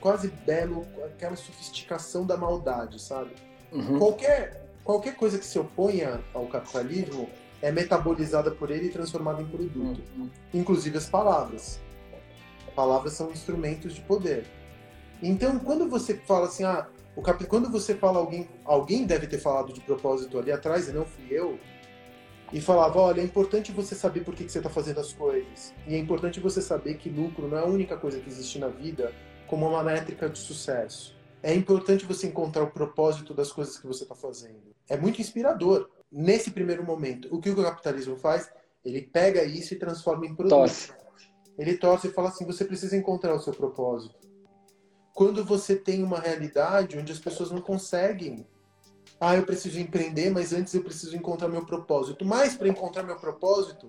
[0.00, 3.32] quase belo, aquela sofisticação da maldade, sabe?
[3.72, 3.98] Uhum.
[3.98, 7.28] Qualquer, qualquer coisa que se oponha ao capitalismo
[7.60, 10.02] é metabolizada por ele e transformada em produto.
[10.16, 10.30] Uhum.
[10.54, 11.80] Inclusive as palavras.
[12.74, 14.46] Palavras são instrumentos de poder.
[15.20, 16.86] Então, quando você fala assim, ah,
[17.18, 17.44] o cap...
[17.46, 21.26] quando você fala alguém, alguém deve ter falado de propósito ali atrás e não fui
[21.32, 21.58] eu,
[22.52, 25.74] e falava, olha, é importante você saber por que, que você está fazendo as coisas.
[25.86, 28.68] E é importante você saber que lucro não é a única coisa que existe na
[28.68, 29.12] vida
[29.48, 31.16] como uma métrica de sucesso.
[31.42, 34.72] É importante você encontrar o propósito das coisas que você está fazendo.
[34.88, 35.90] É muito inspirador.
[36.10, 38.48] Nesse primeiro momento, o que o capitalismo faz?
[38.84, 40.56] Ele pega isso e transforma em produto.
[40.56, 40.92] Torce.
[41.58, 44.27] Ele torce e fala assim: você precisa encontrar o seu propósito.
[45.18, 48.46] Quando você tem uma realidade onde as pessoas não conseguem.
[49.18, 52.24] Ah, eu preciso empreender, mas antes eu preciso encontrar meu propósito.
[52.24, 53.88] Mas para encontrar meu propósito,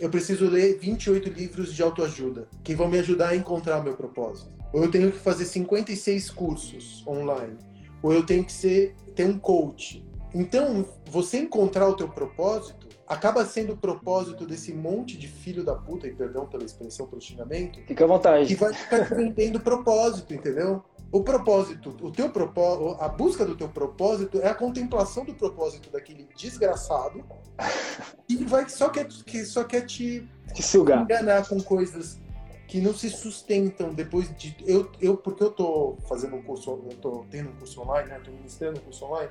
[0.00, 4.50] eu preciso ler 28 livros de autoajuda que vão me ajudar a encontrar meu propósito.
[4.72, 7.58] Ou eu tenho que fazer 56 cursos online.
[8.02, 10.02] Ou eu tenho que ser ter um coach.
[10.32, 15.74] Então, você encontrar o teu propósito acaba sendo o propósito desse monte de filho da
[15.74, 18.46] puta, e perdão pela expressão pelo xingamento, Fica à vontade.
[18.46, 20.82] que vai ficar vendendo propósito, entendeu?
[21.12, 25.88] O propósito, o teu propósito, a busca do teu propósito é a contemplação do propósito
[25.90, 27.24] daquele desgraçado
[28.28, 31.02] que vai só quer que só quer te Te sugar.
[31.02, 32.18] enganar com coisas
[32.66, 36.96] que não se sustentam depois de eu, eu porque eu tô fazendo um curso, eu
[36.96, 38.20] tô tendo um curso online, né?
[38.24, 39.30] Tô ministrando um curso online.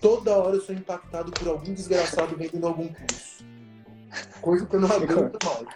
[0.00, 3.44] Toda hora eu sou impactado por algum desgraçado vendendo algum curso.
[4.40, 5.68] Coisa que eu não aguento mais.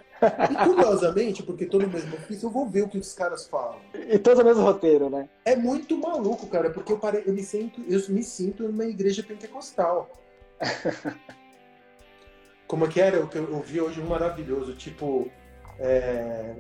[0.51, 3.79] E curiosamente, porque tô no mesmo ofício, eu vou ver o que os caras falam.
[3.93, 5.29] E todos o mesmo roteiro, né?
[5.45, 7.23] É muito maluco, cara, porque eu, pare...
[7.27, 10.11] eu, me, sinto, eu me sinto numa igreja pentecostal.
[12.67, 13.23] Como é que era?
[13.23, 15.31] O que eu ouvi hoje um maravilhoso, tipo.
[15.79, 16.57] é,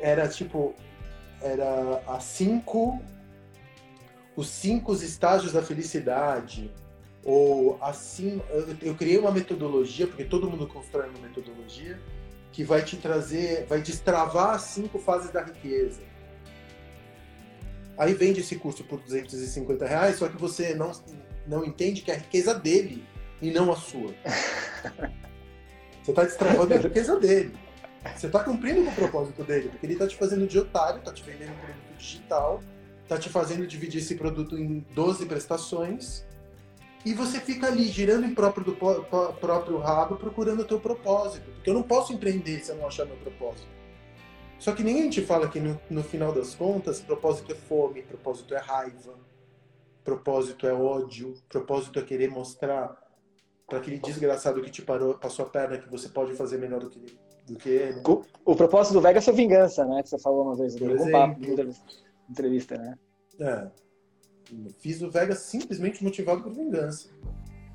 [0.00, 0.74] Era tipo.
[1.40, 3.00] Era as cinco.
[4.36, 6.70] Os cinco estágios da felicidade.
[7.24, 8.42] Ou assim.
[8.50, 11.98] Eu, eu criei uma metodologia, porque todo mundo constrói uma metodologia,
[12.52, 13.66] que vai te trazer.
[13.66, 16.02] Vai destravar as cinco fases da riqueza.
[17.96, 20.90] Aí vende esse curso por 250 reais, só que você não,
[21.46, 23.04] não entende que é a riqueza dele
[23.40, 24.12] e não a sua.
[26.02, 27.56] Você está destravando a riqueza dele.
[28.14, 31.10] Você está cumprindo com o propósito dele, porque ele está te fazendo de otário, está
[31.10, 32.62] te vendendo um produto digital,
[33.04, 36.24] está te fazendo dividir esse produto em 12 prestações,
[37.04, 38.74] e você fica ali girando em próprio, do,
[39.40, 41.50] próprio rabo procurando o teu propósito.
[41.52, 43.68] Porque eu não posso empreender se eu não achar meu propósito.
[44.58, 48.54] Só que ninguém te fala que no, no final das contas, propósito é fome, propósito
[48.54, 49.14] é raiva,
[50.02, 52.96] propósito é ódio, propósito é querer mostrar
[53.66, 56.88] para aquele desgraçado que te parou, passou a perna que você pode fazer melhor do
[56.88, 58.02] que, do que ele.
[58.46, 60.02] O, propósito do Vegas é vingança, né?
[60.02, 60.74] Que você falou uma vez.
[60.76, 61.12] Por um exemplo.
[61.12, 61.40] papo
[62.28, 62.98] entrevista, né?
[63.40, 63.68] É.
[64.78, 67.08] Fiz o Vegas simplesmente motivado por vingança.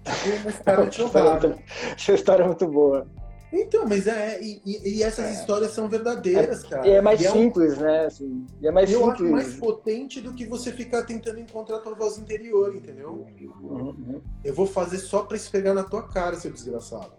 [1.96, 3.08] Essa história é muito boa.
[3.52, 4.40] Então, mas é.
[4.42, 5.32] E, e essas é.
[5.34, 6.88] histórias são verdadeiras, cara.
[6.88, 7.82] E é mais e simples, é um...
[7.82, 8.06] né?
[8.06, 9.22] Assim, e é mais eu simples.
[9.22, 13.26] acho mais potente do que você ficar tentando encontrar a tua voz interior, entendeu?
[13.62, 14.22] Uhum.
[14.44, 17.12] Eu vou fazer só pra esfregar na tua cara, seu desgraçado.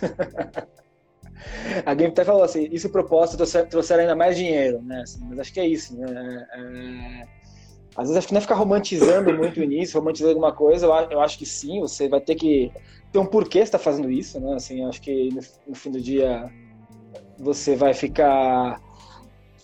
[1.84, 5.02] a Game até falou assim, isso propósito trouxer, trouxer ainda mais dinheiro, né?
[5.02, 6.46] Assim, mas acho que é isso, né?
[6.52, 7.36] É...
[7.96, 10.92] Às vezes acho que não é ficar romantizando muito o início, romantizando alguma coisa, eu,
[11.10, 12.70] eu acho que sim, você vai ter que
[13.10, 14.54] ter um porquê você tá fazendo isso, né?
[14.54, 16.50] Assim, acho que no, no fim do dia
[17.38, 18.80] você vai ficar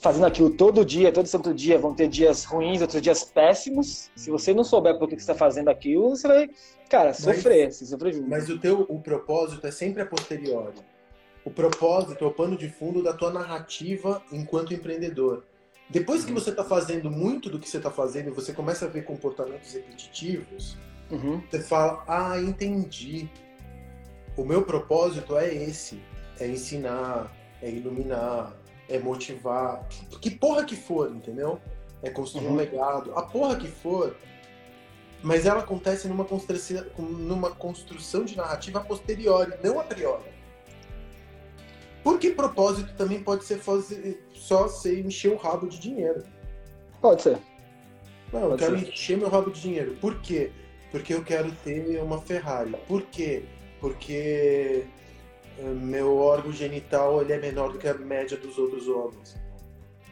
[0.02, 4.10] fazendo aquilo todo dia, todo santo dia, vão ter dias ruins, outros dias péssimos.
[4.16, 6.50] Se você não souber por que você está fazendo aquilo, você vai,
[6.90, 8.28] cara, sofrer, mas, se sofrer junto.
[8.28, 10.74] Mas o teu o propósito é sempre a posteriori.
[11.44, 15.44] O propósito o pano de fundo da tua narrativa enquanto empreendedor.
[15.90, 16.38] Depois que uhum.
[16.38, 19.74] você está fazendo muito do que você está fazendo e você começa a ver comportamentos
[19.74, 20.76] repetitivos,
[21.10, 21.42] uhum.
[21.50, 23.28] você fala: Ah, entendi.
[24.36, 26.00] O meu propósito é esse:
[26.40, 28.56] é ensinar, é iluminar,
[28.88, 29.86] é motivar.
[30.20, 31.60] Que porra que for, entendeu?
[32.02, 32.52] É construir uhum.
[32.52, 33.12] um legado.
[33.14, 34.16] A porra que for.
[35.22, 40.31] Mas ela acontece numa construção, numa construção de narrativa a posteriori, não a priori.
[42.02, 46.22] Porque propósito também pode ser fazer, só ser encher o rabo de dinheiro.
[47.00, 47.38] Pode ser.
[48.32, 48.88] Não, pode eu quero ser.
[48.88, 49.96] encher meu rabo de dinheiro.
[50.00, 50.50] Por quê?
[50.90, 52.74] Porque eu quero ter uma Ferrari.
[52.88, 53.44] Por quê?
[53.80, 54.84] Porque
[55.58, 59.36] eh, meu órgão genital ele é menor do que a média dos outros homens.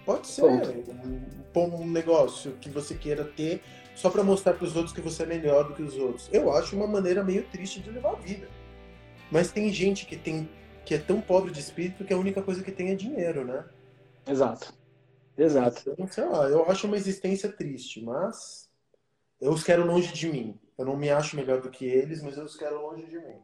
[0.06, 3.62] Pode ser um, um negócio que você queira ter
[3.94, 6.28] só para mostrar para os outros que você é melhor do que os outros.
[6.32, 8.48] Eu acho uma maneira meio triste de levar a vida.
[9.30, 10.48] Mas tem gente que tem
[10.84, 13.64] que é tão pobre de espírito que a única coisa que tem é dinheiro, né?
[14.26, 14.72] Exato.
[15.36, 15.90] Exato.
[15.90, 18.68] Então, sei lá, eu acho uma existência triste, mas
[19.40, 20.58] eu os quero longe de mim.
[20.76, 23.36] Eu não me acho melhor do que eles, mas eu os quero longe de mim.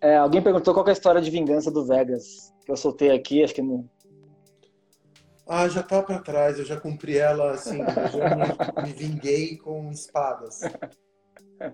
[0.00, 3.44] É, alguém perguntou qual é a história de vingança do Vegas, que eu soltei aqui,
[3.44, 3.88] acho que não.
[5.46, 9.58] Ah, já tá para trás, eu já cumpri ela assim, eu já me, me vinguei
[9.58, 10.60] com espadas.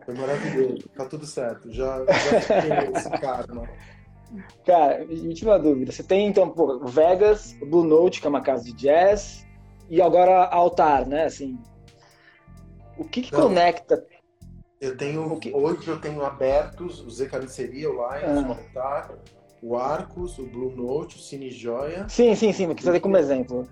[0.04, 3.68] Foi maravilhoso, tá tudo certo, já, já fiquei esse karma.
[4.64, 5.92] Cara, me tive uma dúvida.
[5.92, 9.46] Você tem, então, pô, Vegas, Blue Note, que é uma casa de jazz,
[9.88, 11.24] e agora Altar, né?
[11.24, 11.58] Assim,
[12.98, 14.04] o que, que conecta?
[14.80, 15.52] Eu tenho, que...
[15.54, 18.48] hoje eu tenho abertos o Zé Carniceria, o Lions, ah.
[18.48, 19.10] o Altar,
[19.62, 22.06] o Arcos, o Blue Note, o Cine Joia.
[22.08, 23.66] Sim, sim, sim, mas quis fazer como exemplo.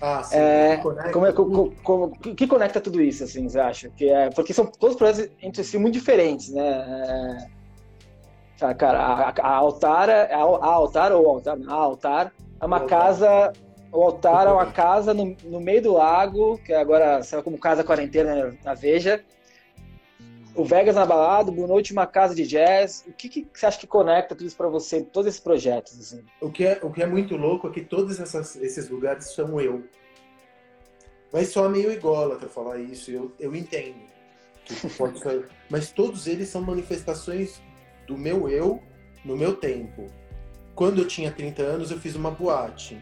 [0.00, 0.36] Ah, sim.
[0.36, 0.76] É,
[1.12, 3.90] como é, como, como, que conecta tudo isso, assim, você acha?
[3.90, 6.68] Que é, porque são todos projetos entre si muito diferentes, né?
[6.68, 7.57] É,
[8.74, 13.52] cara, a, a altar, a, a altar ou altar, a altar é uma casa,
[13.92, 17.84] o altar é uma casa no, no meio do lago, que agora será como casa
[17.84, 19.24] quarentena na Veja.
[20.54, 23.04] O Vegas na balada, o Blue Noite uma casa de jazz.
[23.06, 25.96] O que, que você acha que conecta tudo isso para você, todos esses projetos?
[26.00, 26.24] Assim?
[26.40, 29.60] O, que é, o que é muito louco é que todos essas, esses lugares são
[29.60, 29.84] eu.
[31.30, 34.00] Vai soar meio ególatra falar isso, eu, eu entendo.
[35.70, 37.62] Mas todos eles são manifestações
[38.08, 38.82] do meu eu
[39.24, 40.06] no meu tempo.
[40.74, 43.00] Quando eu tinha 30 anos, eu fiz uma boate.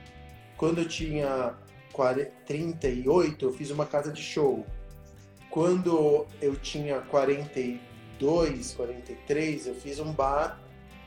[0.57, 1.55] Quando eu tinha
[1.92, 4.66] 40, 38, eu fiz uma casa de show.
[5.51, 10.61] Quando eu tinha 42, 43, eu fiz um bar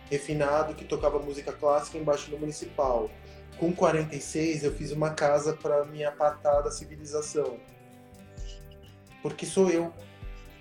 [0.09, 3.11] refinado que tocava música clássica embaixo do municipal.
[3.57, 7.59] Com 46, eu fiz uma casa para me apartar da civilização.
[9.21, 9.93] Porque sou eu.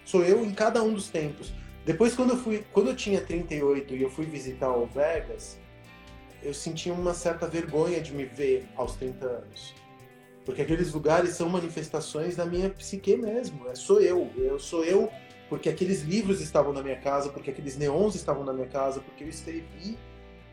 [0.05, 1.53] Sou eu em cada um dos tempos.
[1.89, 5.59] Depois, quando eu, fui, quando eu tinha 38 e eu fui visitar o Vegas,
[6.43, 9.75] eu senti uma certa vergonha de me ver aos 30 anos.
[10.45, 13.67] Porque aqueles lugares são manifestações da minha psique mesmo.
[13.71, 14.31] É, sou eu.
[14.37, 15.11] Eu sou eu
[15.49, 19.25] porque aqueles livros estavam na minha casa, porque aqueles neons estavam na minha casa, porque
[19.25, 19.97] eu escrevi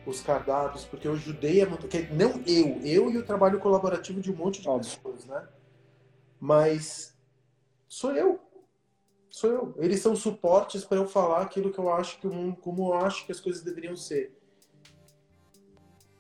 [0.06, 1.90] os cardápios, porque eu ajudei a montar.
[2.14, 5.46] Não eu, eu e o trabalho colaborativo de um monte de pessoas, né?
[6.40, 7.14] Mas
[7.90, 8.45] sou eu
[9.36, 9.76] sou eu.
[9.80, 12.94] Eles são suportes para eu falar aquilo que eu acho que o mundo, como eu
[12.94, 14.34] acho que as coisas deveriam ser.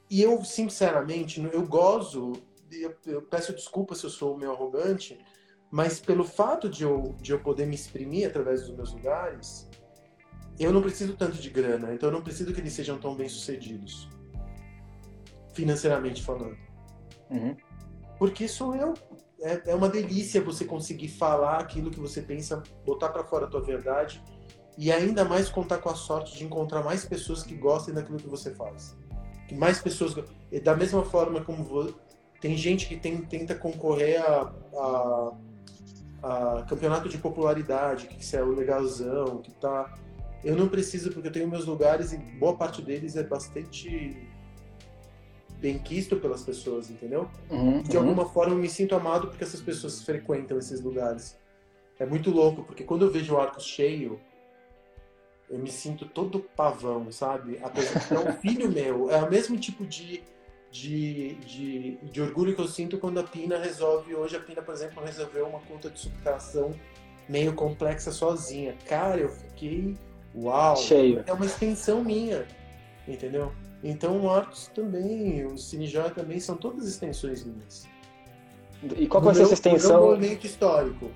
[0.09, 2.33] E eu, sinceramente, eu gozo,
[2.69, 5.17] eu, eu peço desculpa se eu sou meio arrogante,
[5.71, 9.69] mas pelo fato de eu, de eu poder me exprimir através dos meus lugares,
[10.59, 13.29] eu não preciso tanto de grana, então eu não preciso que eles sejam tão bem
[13.29, 14.09] sucedidos,
[15.53, 16.57] financeiramente falando.
[17.29, 17.55] Uhum.
[18.19, 18.93] Porque sou eu
[19.41, 23.49] é, é uma delícia você conseguir falar aquilo que você pensa, botar para fora a
[23.49, 24.23] tua verdade
[24.77, 28.27] e ainda mais contar com a sorte de encontrar mais pessoas que gostem daquilo que
[28.27, 28.95] você faz.
[29.47, 30.15] Que mais pessoas,
[30.63, 31.93] da mesma forma como
[32.41, 35.31] Tem gente que tem, tenta concorrer a, a,
[36.23, 39.93] a, campeonato de popularidade, que é o legalzão, que tá.
[40.43, 44.27] Eu não preciso porque eu tenho meus lugares e boa parte deles é bastante
[45.59, 47.29] bem quisto pelas pessoas, entendeu?
[47.49, 48.03] Uhum, de uhum.
[48.03, 51.37] alguma forma eu me sinto amado porque essas pessoas frequentam esses lugares.
[51.99, 54.19] É muito louco, porque quando eu vejo o arco cheio,
[55.49, 57.59] eu me sinto todo pavão, sabe?
[57.63, 60.21] Apesar de ser um filho meu, é o mesmo tipo de,
[60.71, 64.13] de, de, de, orgulho que eu sinto quando a Pina resolve.
[64.13, 66.73] Hoje a Pina, por exemplo, resolveu uma conta de subtração
[67.27, 68.75] meio complexa sozinha.
[68.87, 69.95] Cara, eu fiquei.
[70.35, 70.75] Uau!
[70.75, 71.23] Cheio.
[71.25, 72.45] É uma extensão minha,
[73.07, 73.51] entendeu?
[73.83, 77.87] Então o Arcos também, o Cinejoia também são todas extensões minhas.
[78.97, 80.01] E qual vai ser essa extensão?
[80.01, 81.11] No momento histórico.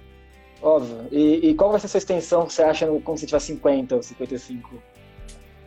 [0.61, 1.07] Óbvio.
[1.11, 4.03] E, e, qual vai ser essa extensão que você acha quando você tiver 50 ou
[4.03, 4.83] 55?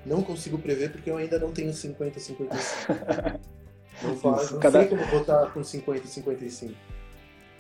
[0.04, 2.92] Não consigo prever porque eu ainda não tenho 50, 55.
[4.02, 4.80] não faz, não cada...
[4.80, 6.74] sei como vou estar com 50, 55.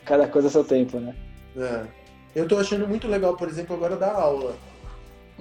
[0.04, 1.14] Cada coisa é seu tempo, né?
[1.56, 1.86] É.
[2.34, 4.56] Eu tô achando muito legal, por exemplo, agora dar aula.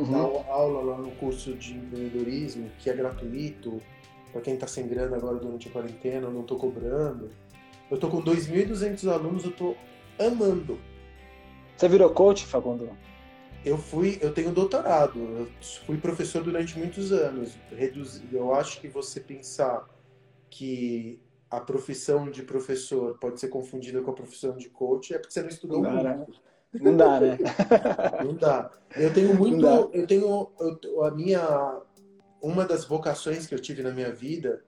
[0.02, 0.12] Uhum.
[0.12, 3.82] Dar aula lá no curso de empreendedorismo, que é gratuito.
[4.32, 7.30] Para quem tá sem grana agora durante a quarentena, eu não tô cobrando.
[7.90, 9.76] Eu tô com 2.200 alunos, eu tô
[10.18, 10.80] amando.
[11.76, 12.90] Você virou coach, Facundo?
[13.66, 15.48] Eu fui, eu tenho doutorado, eu
[15.86, 17.58] fui professor durante muitos anos.
[18.32, 19.88] Eu acho que você pensar
[20.50, 25.34] que a profissão de professor pode ser confundida com a profissão de coach é porque
[25.34, 26.32] você não estudou não dá, muito.
[26.32, 26.38] Né?
[26.74, 27.38] Não dá, né?
[28.24, 28.72] não dá.
[28.96, 31.82] Eu tenho muito, eu tenho eu, a minha
[32.42, 34.64] uma das vocações que eu tive na minha vida,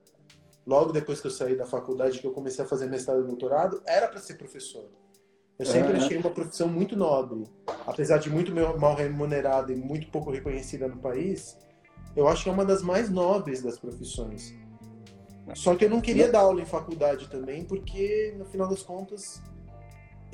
[0.66, 3.82] logo depois que eu saí da faculdade, que eu comecei a fazer mestrado e doutorado,
[3.86, 4.88] era para ser professor.
[5.58, 5.98] Eu sempre uhum.
[5.98, 7.44] achei uma profissão muito nobre.
[7.86, 11.56] Apesar de muito mal remunerada e muito pouco reconhecida no país,
[12.16, 14.54] eu acho que é uma das mais nobres das profissões.
[15.54, 19.42] Só que eu não queria dar aula em faculdade também, porque no final das contas,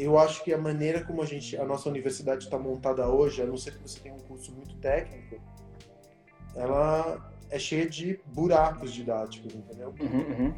[0.02, 3.46] eu acho que a maneira como a gente, a nossa universidade está montada hoje, a
[3.46, 5.40] não ser que você tenha um curso muito técnico,
[6.54, 9.94] ela é cheia de buracos didáticos, entendeu?
[10.00, 10.54] Uhum, uhum.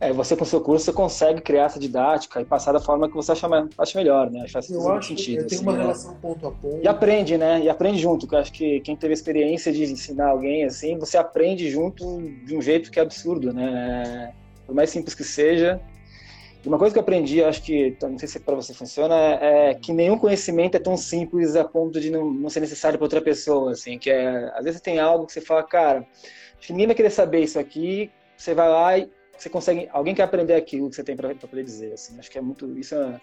[0.00, 3.14] É, você com seu curso você consegue criar essa didática e passar da forma que
[3.14, 4.46] você acha, acha melhor, né?
[4.46, 5.42] Faz eu acho sentido.
[5.42, 5.82] Que tem assim, uma né?
[5.82, 6.80] relação ponto a ponto.
[6.80, 7.60] E aprende, né?
[7.60, 8.28] E aprende junto.
[8.30, 12.62] Eu acho que quem teve experiência de ensinar alguém assim, você aprende junto de um
[12.62, 14.32] jeito que é absurdo, né?
[14.64, 15.80] Por mais simples que seja.
[16.64, 19.74] Uma coisa que eu aprendi, acho que, não sei se para você funciona, é, é
[19.74, 23.22] que nenhum conhecimento é tão simples a ponto de não, não ser necessário para outra
[23.22, 26.06] pessoa, assim, que é, às vezes tem algo que você fala, cara,
[26.58, 30.14] acho que ninguém vai querer saber isso aqui, você vai lá e você consegue, alguém
[30.14, 32.18] quer aprender aquilo que você tem para poder dizer, assim.
[32.18, 33.20] Acho que é muito, isso é,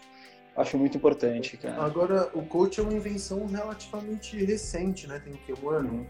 [0.56, 1.84] acho muito importante, cara.
[1.84, 5.20] Agora, o coach é uma invenção relativamente recente, né?
[5.20, 6.08] Tem que, um ano?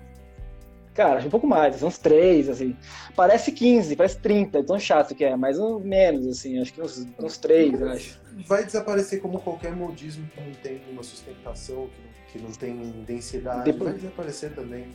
[0.95, 2.73] Cara, acho um pouco mais, uns três, assim.
[3.17, 7.05] Parece 15, parece 30, tão chato que é, mas um menos, assim, acho que uns,
[7.19, 8.21] uns três, acho.
[8.47, 13.03] Vai desaparecer como qualquer modismo que não tem uma sustentação, que não, que não tem
[13.05, 13.65] densidade.
[13.65, 13.91] Depois...
[13.91, 14.88] Vai desaparecer também.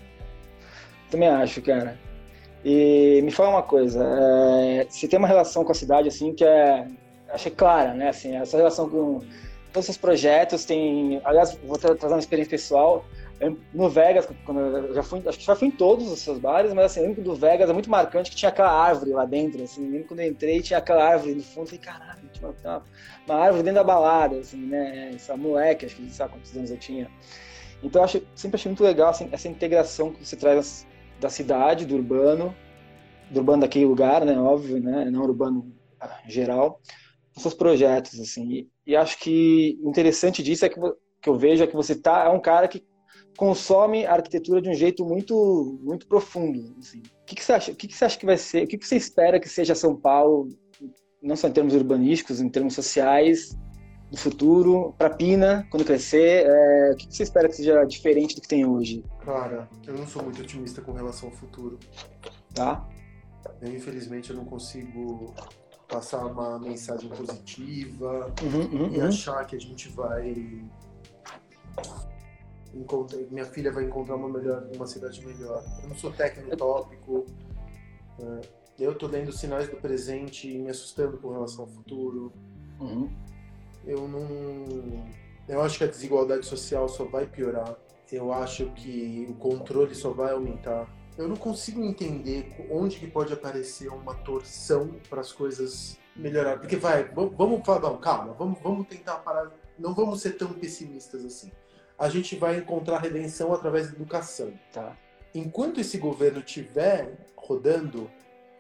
[1.11, 1.99] Também acho, cara.
[2.65, 6.45] E me fala uma coisa, é, você tem uma relação com a cidade assim que
[6.45, 6.87] é,
[7.29, 8.09] achei clara, né?
[8.09, 9.21] Assim, essa relação com
[9.71, 13.05] todos os projetos tem, aliás, vou trazer uma experiência pessoal.
[13.73, 16.75] No Vegas, quando eu já fui, acho que já fui em todos os seus bares,
[16.75, 19.81] mas assim, o do Vegas é muito marcante que tinha aquela árvore lá dentro, assim,
[19.81, 22.83] mesmo quando eu entrei tinha aquela árvore no fundo, eu falei, caralho, tinha uma,
[23.27, 25.13] uma árvore dentro da balada, assim, né?
[25.15, 27.11] Essa moleque, acho que sabe quantos anos eu tinha.
[27.83, 30.87] Então eu acho, sempre achei muito legal assim, essa integração que você traz
[31.19, 32.55] da cidade, do urbano,
[33.31, 35.73] do urbano daquele lugar, né, óbvio, né, não urbano
[36.27, 36.81] geral,
[37.35, 40.81] os seus projetos, assim, e, e, acho que interessante disso é que,
[41.23, 42.85] que eu vejo é que você tá, é um cara que
[43.41, 46.99] consome a arquitetura de um jeito muito muito profundo, assim.
[46.99, 47.73] O que, que você acha?
[47.73, 48.65] O que, que você acha que vai ser?
[48.65, 50.51] O que, que você espera que seja São Paulo,
[51.23, 53.57] não só em termos urbanísticos, em termos sociais,
[54.11, 56.45] do futuro, para Pina, quando crescer?
[56.47, 59.03] É, o que você espera que seja diferente do que tem hoje?
[59.25, 61.79] Cara, eu não sou muito otimista com relação ao futuro.
[62.53, 62.87] Tá.
[63.63, 65.35] Eu, infelizmente, eu não consigo
[65.89, 70.63] passar uma mensagem positiva uhum, uhum, e achar que a gente vai
[72.75, 75.63] encontrar, minha filha vai encontrar uma melhor, uma cidade melhor.
[75.83, 77.27] Eu não sou técnico tópico.
[78.19, 78.41] É,
[78.79, 82.33] eu tô lendo sinais do presente e me assustando com relação ao futuro.
[82.81, 83.11] Uhum
[83.85, 85.05] eu não.
[85.49, 87.77] Eu acho que a desigualdade social só vai piorar.
[88.11, 90.89] Eu acho que o controle só vai aumentar.
[91.17, 96.59] Eu não consigo entender onde que pode aparecer uma torção para as coisas melhorar.
[96.59, 99.51] Porque vai, vamos falar, não, calma, vamos, vamos tentar parar.
[99.79, 101.51] Não vamos ser tão pessimistas assim.
[102.01, 104.53] A gente vai encontrar redenção através da educação.
[104.73, 104.97] Tá.
[105.35, 108.11] Enquanto esse governo estiver rodando,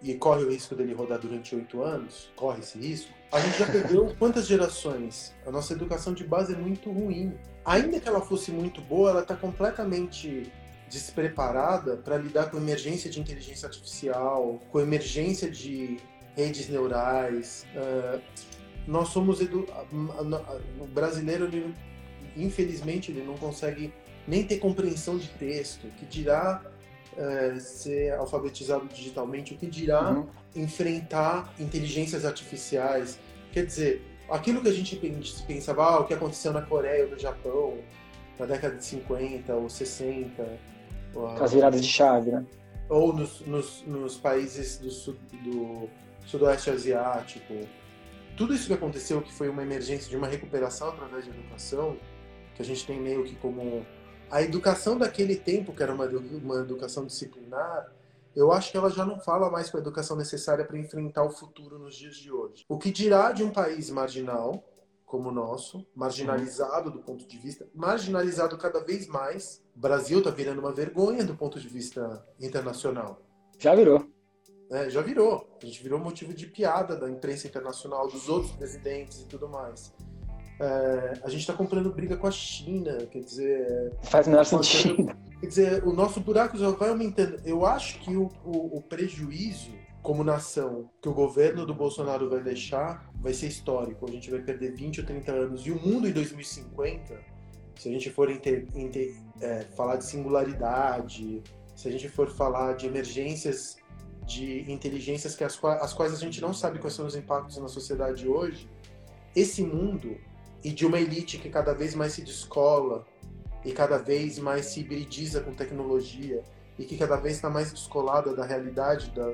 [0.02, 3.66] e corre o risco dele rodar durante oito anos, corre esse risco, a gente já
[3.66, 5.34] perdeu quantas gerações?
[5.46, 7.34] A nossa educação de base é muito ruim.
[7.64, 10.50] Ainda que ela fosse muito boa, ela está completamente
[10.88, 15.98] despreparada para lidar com emergência de inteligência artificial, com emergência de
[16.34, 17.66] redes neurais.
[17.76, 18.20] Uh,
[18.86, 19.66] nós somos edu...
[20.80, 21.74] o brasileiro, ele,
[22.36, 23.92] infelizmente, ele não consegue
[24.26, 26.62] nem ter compreensão de texto, que dirá
[27.16, 30.26] uh, ser alfabetizado digitalmente, o que dirá uhum.
[30.54, 33.18] enfrentar inteligências artificiais.
[33.52, 34.96] Quer dizer, aquilo que a gente
[35.46, 37.78] pensava, ah, o que aconteceu na Coreia ou no Japão,
[38.38, 40.58] na década de 50 ou 60.
[41.40, 42.44] As viradas de chave, né?
[42.88, 45.88] Ou nos, nos, nos países do, sul, do
[46.24, 47.54] sudoeste asiático.
[48.36, 51.96] Tudo isso que aconteceu, que foi uma emergência de uma recuperação através da educação,
[52.54, 53.84] que a gente tem meio que como
[54.30, 57.92] a educação daquele tempo, que era uma, uma educação disciplinar,
[58.34, 61.30] eu acho que ela já não fala mais com a educação necessária para enfrentar o
[61.30, 62.64] futuro nos dias de hoje.
[62.68, 64.64] O que dirá de um país marginal,
[65.04, 69.60] como o nosso, marginalizado do ponto de vista, marginalizado cada vez mais.
[69.74, 73.20] O Brasil está virando uma vergonha do ponto de vista internacional.
[73.58, 74.08] Já virou.
[74.70, 75.58] É, já virou.
[75.60, 79.92] A gente virou motivo de piada da imprensa internacional, dos outros presidentes e tudo mais.
[80.60, 83.94] É, a gente está comprando briga com a China, quer dizer.
[84.02, 85.16] Faz o menor sentido.
[85.40, 87.40] Quer dizer, o nosso buraco já vai aumentando.
[87.46, 92.42] Eu acho que o, o, o, prejuízo como nação que o governo do Bolsonaro vai
[92.42, 94.06] deixar vai ser histórico.
[94.06, 95.66] A gente vai perder 20 ou 30 anos.
[95.66, 97.18] E o mundo em 2050,
[97.76, 101.42] se a gente for inter, inter, é, falar de singularidade,
[101.74, 103.78] se a gente for falar de emergências
[104.26, 107.66] de inteligências que as, as quais a gente não sabe quais são os impactos na
[107.66, 108.68] sociedade hoje,
[109.34, 110.18] esse mundo
[110.62, 113.06] e de uma elite que cada vez mais se descola
[113.64, 116.42] e cada vez mais se hibridiza com tecnologia
[116.78, 119.32] e que cada vez está mais descolada da realidade da,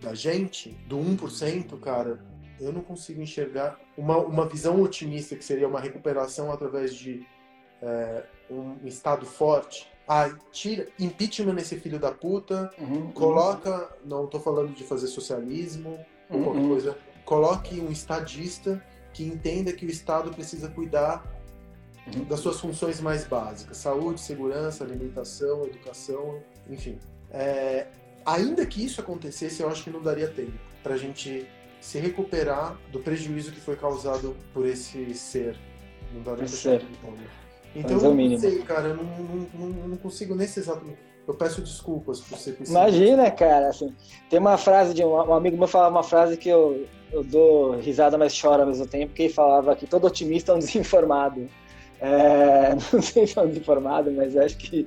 [0.00, 2.20] da gente, do 1%, cara,
[2.60, 7.26] eu não consigo enxergar uma, uma visão otimista que seria uma recuperação através de
[7.80, 9.88] é, um estado forte.
[10.06, 13.12] Ah, tira, impeachment nesse filho da puta, uhum, uhum.
[13.12, 14.08] coloca, uhum.
[14.08, 16.44] não estou falando de fazer socialismo ou uhum.
[16.44, 21.24] qualquer coisa, coloque um estadista que entenda que o Estado precisa cuidar
[22.28, 26.98] das suas funções mais básicas: saúde, segurança, alimentação, educação, enfim.
[27.30, 27.86] É,
[28.24, 31.46] ainda que isso acontecesse, eu acho que não daria tempo para a gente
[31.80, 35.56] se recuperar do prejuízo que foi causado por esse ser.
[36.12, 36.86] Não daria tempo.
[37.74, 40.84] Então, eu não sei, cara, eu não, não, não, não consigo nesse exato
[41.30, 43.94] eu peço desculpas por ser Imagina, cara, assim,
[44.28, 47.76] tem uma frase de um, um, amigo meu falava uma frase que eu, eu dou
[47.76, 51.48] risada, mas choro ao mesmo tempo, que ele falava que todo otimista é um desinformado.
[52.02, 54.86] É, não sei se é um desinformado, mas acho que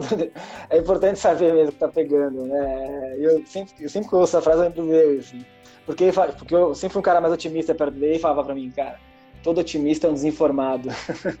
[0.70, 3.16] é importante saber mesmo o que tá pegando, né?
[3.18, 5.44] Eu sempre, eu sempre que ouço essa frase, eu lembro dele, assim.
[5.84, 8.70] Porque, porque eu sempre fui um cara mais otimista perto dele e falava pra mim,
[8.70, 8.98] cara,
[9.42, 10.88] todo otimista é um desinformado.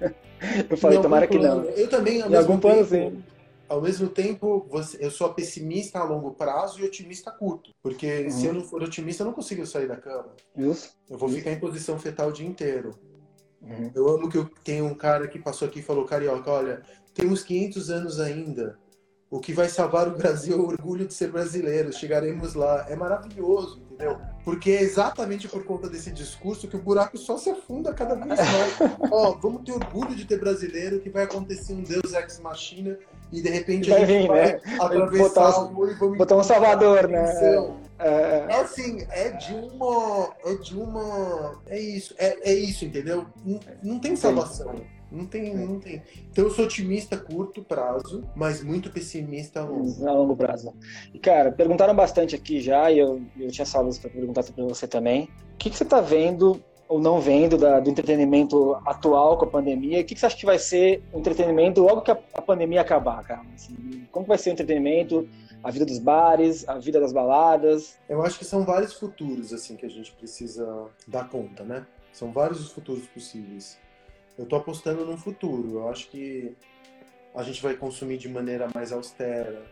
[0.68, 1.64] eu falei, tomara que não.
[1.64, 3.22] Eu também, em algum plano, sim
[3.68, 7.72] ao mesmo tempo, você, eu sou pessimista a longo prazo e otimista a curto.
[7.82, 8.30] Porque uhum.
[8.30, 10.34] se eu não for otimista, eu não consigo sair da cama.
[10.56, 10.96] Isso.
[11.08, 12.90] Eu vou ficar em posição fetal o dia inteiro.
[13.60, 13.90] Uhum.
[13.94, 16.82] Eu amo que eu tenho um cara que passou aqui e falou, Carioca, olha,
[17.14, 18.78] temos 500 anos ainda.
[19.28, 21.92] O que vai salvar o Brasil é o orgulho de ser brasileiro.
[21.92, 22.86] Chegaremos lá.
[22.88, 24.18] É maravilhoso, entendeu?
[24.44, 28.28] Porque é exatamente por conta desse discurso que o buraco só se afunda cada vez
[28.28, 28.78] mais.
[29.10, 32.96] Ó, vamos ter orgulho de ter brasileiro, que vai acontecer um Deus ex machina
[33.32, 34.60] e de repente vai a gente vir, vai né?
[34.78, 37.24] atravessar botar, o e vamos botar um Salvador, né?
[37.98, 40.30] É, é, é, assim, é de uma.
[40.44, 41.60] É de uma.
[41.66, 43.26] É isso, é, é isso, entendeu?
[43.44, 44.74] Não, não tem salvação.
[45.10, 46.02] Não tem, não tem.
[46.30, 50.08] Então eu sou otimista a curto prazo, mas muito pessimista a longo.
[50.08, 50.74] A longo prazo.
[51.14, 54.86] E cara, perguntaram bastante aqui já, e eu, eu tinha salvas para perguntar para você
[54.86, 55.28] também.
[55.54, 59.48] O que, que você está vendo ou não vendo da, do entretenimento atual com a
[59.48, 60.00] pandemia?
[60.00, 62.80] O que, que você acha que vai ser o entretenimento logo que a, a pandemia
[62.80, 63.42] acabar, cara?
[63.54, 65.28] Assim, como vai ser o entretenimento,
[65.62, 67.98] a vida dos bares, a vida das baladas?
[68.08, 71.86] Eu acho que são vários futuros assim que a gente precisa dar conta, né?
[72.12, 73.78] São vários os futuros possíveis.
[74.36, 75.78] Eu estou apostando num futuro.
[75.78, 76.54] Eu acho que
[77.34, 79.64] a gente vai consumir de maneira mais austera.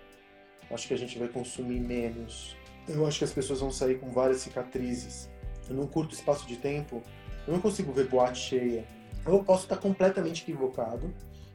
[0.71, 2.57] Acho que a gente vai consumir menos.
[2.89, 5.29] Eu acho que as pessoas vão sair com várias cicatrizes
[5.73, 7.03] num curto espaço de tempo,
[7.47, 8.85] eu não consigo ver boate cheia.
[9.25, 11.13] Eu posso estar completamente equivocado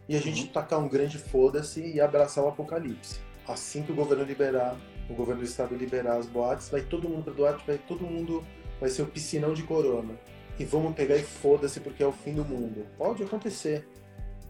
[0.08, 0.48] e a gente uhum.
[0.48, 3.20] tacar um grande foda-se e abraçar o apocalipse.
[3.48, 4.76] Assim que o governo liberar,
[5.10, 8.44] o governo do estado liberar as boates, vai todo mundo para boate, vai todo mundo,
[8.80, 10.16] vai ser o piscinão de corona.
[10.60, 12.86] E vamos pegar e foda-se porque é o fim do mundo.
[12.98, 13.88] Pode acontecer.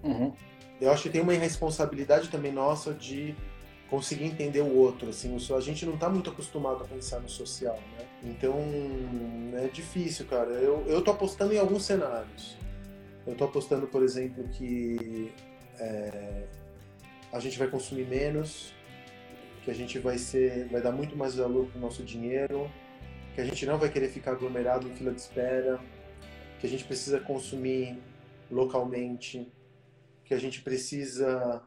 [0.03, 0.33] Uhum.
[0.81, 3.35] Eu acho que tem uma irresponsabilidade também nossa de
[3.89, 7.79] conseguir entender o outro, assim, a gente não está muito acostumado a pensar no social,
[7.97, 8.05] né?
[8.23, 8.55] Então,
[9.55, 10.51] é difícil, cara.
[10.51, 12.55] Eu, eu tô apostando em alguns cenários.
[13.25, 15.31] Eu tô apostando, por exemplo, que
[15.79, 16.43] é,
[17.31, 18.73] a gente vai consumir menos,
[19.63, 22.69] que a gente vai ser, vai dar muito mais valor pro nosso dinheiro,
[23.33, 25.79] que a gente não vai querer ficar aglomerado em fila de espera,
[26.59, 28.01] que a gente precisa consumir
[28.51, 29.51] localmente,
[30.25, 31.63] que a gente precisa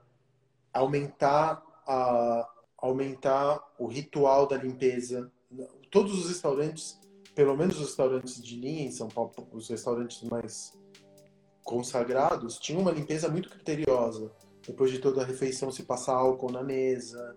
[0.72, 2.48] aumentar a
[2.82, 5.30] aumentar o ritual da limpeza.
[5.90, 7.00] Todos os restaurantes,
[7.32, 10.76] pelo menos os restaurantes de linha em São Paulo, os restaurantes mais
[11.62, 14.32] consagrados, tinham uma limpeza muito criteriosa.
[14.66, 17.36] Depois de toda a refeição se passa álcool na mesa,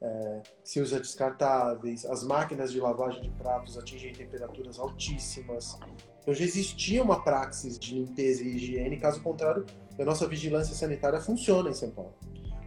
[0.00, 5.76] é, se usa descartáveis, as máquinas de lavagem de pratos atingem temperaturas altíssimas.
[6.24, 9.66] Então já existia uma praxis de limpeza e higiene, caso contrário,
[9.98, 12.14] a nossa vigilância sanitária funciona em São Paulo.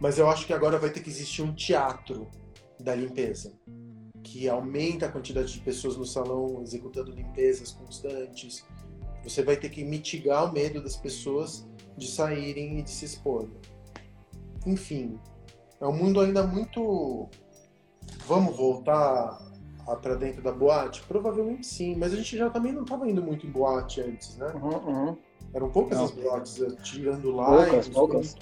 [0.00, 2.28] Mas eu acho que agora vai ter que existir um teatro
[2.78, 3.52] da limpeza,
[4.22, 8.64] que aumenta a quantidade de pessoas no salão executando limpezas constantes.
[9.24, 13.48] Você vai ter que mitigar o medo das pessoas de saírem e de se expor.
[14.64, 15.18] Enfim,
[15.80, 17.28] é um mundo ainda muito.
[18.24, 19.47] Vamos voltar
[19.96, 21.02] para dentro da boate?
[21.02, 24.52] Provavelmente sim, mas a gente já também não estava indo muito em boate antes, né?
[24.54, 25.16] Uhum, uhum.
[25.54, 26.04] Eram poucas não.
[26.04, 27.46] as boates, eh, tirando lá.
[27.46, 28.36] Poucas, poucas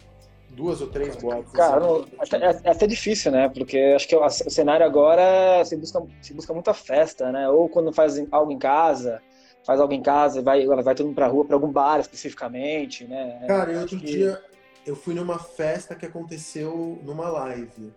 [0.50, 1.52] duas ou três boates.
[1.52, 1.84] Cara,
[2.18, 2.36] assim.
[2.36, 3.48] é, é, até difícil, né?
[3.48, 7.48] Porque acho que o, cenário agora se busca, se busca muita festa, né?
[7.48, 9.20] Ou quando faz algo em casa,
[9.64, 13.06] faz algo em casa e vai, vai todo mundo pra rua, pra algum bar especificamente,
[13.06, 13.44] né?
[13.46, 14.06] Cara, e outro que...
[14.06, 14.42] dia
[14.86, 17.92] eu fui numa festa que aconteceu numa live.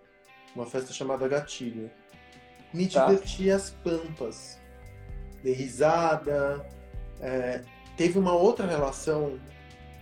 [0.55, 1.89] Uma festa chamada Gatilho.
[2.73, 3.05] Me tá.
[3.05, 4.59] diverti as pampas.
[5.43, 6.65] Dei risada.
[7.21, 7.61] É,
[7.97, 9.39] teve uma outra relação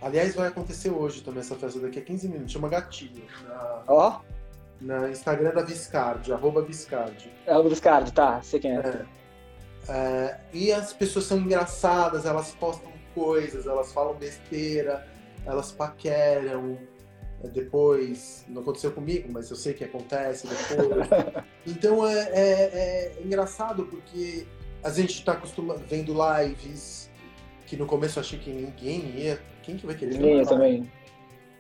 [0.01, 3.24] Aliás, vai acontecer hoje também essa festa daqui a 15 minutos, chama Gatilho.
[3.88, 4.20] Ó.
[4.20, 4.38] Oh.
[4.80, 7.32] Na Instagram da Viscardi, arroba Viscardi.
[7.47, 8.80] É o Viscardi, tá, sei quem é.
[8.80, 9.05] é.
[9.89, 10.39] é.
[10.53, 15.07] E as pessoas são engraçadas, elas postam coisas, elas falam besteira,
[15.45, 16.78] elas paqueram.
[17.44, 21.08] É, depois, não aconteceu comigo, mas eu sei que acontece depois.
[21.66, 24.46] então é, é, é engraçado porque
[24.84, 27.10] a gente está acostumado vendo lives
[27.66, 30.22] que no começo eu achei que ninguém ia quem que vai querer?
[30.22, 30.90] Eu também.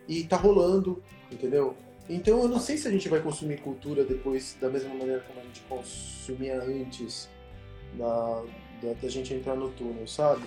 [0.07, 1.75] E tá rolando, entendeu?
[2.09, 5.41] Então eu não sei se a gente vai consumir cultura depois da mesma maneira como
[5.41, 7.29] a gente consumia antes
[7.95, 8.43] da,
[8.81, 10.41] da, da gente entrar no túnel, sabe?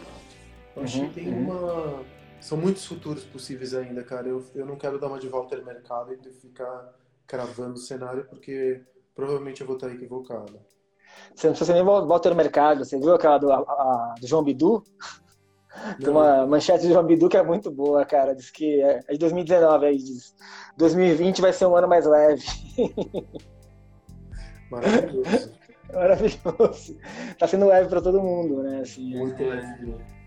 [0.74, 1.50] Eu acho uhum, que tem uhum.
[1.50, 2.02] uma.
[2.40, 4.28] São muitos futuros possíveis ainda, cara.
[4.28, 6.94] Eu, eu não quero dar uma de volta mercado e ficar
[7.26, 8.82] cravando o cenário, porque
[9.14, 10.58] provavelmente eu vou estar equivocado.
[11.34, 12.84] Você não precisa nem voltar mercado.
[12.84, 14.82] Você viu aquela do, a, a, do João Bidu?
[16.00, 18.34] Tem uma manchete de João Bidu que é muito boa, cara.
[18.34, 20.34] Diz que é, é de 2019, aí diz
[20.76, 22.44] 2020 vai ser um ano mais leve.
[24.70, 25.52] Maravilhoso.
[25.92, 26.96] Maravilhoso.
[27.38, 28.80] Tá sendo leve para todo mundo, né?
[28.80, 29.46] Assim, muito é...
[29.46, 30.19] leve.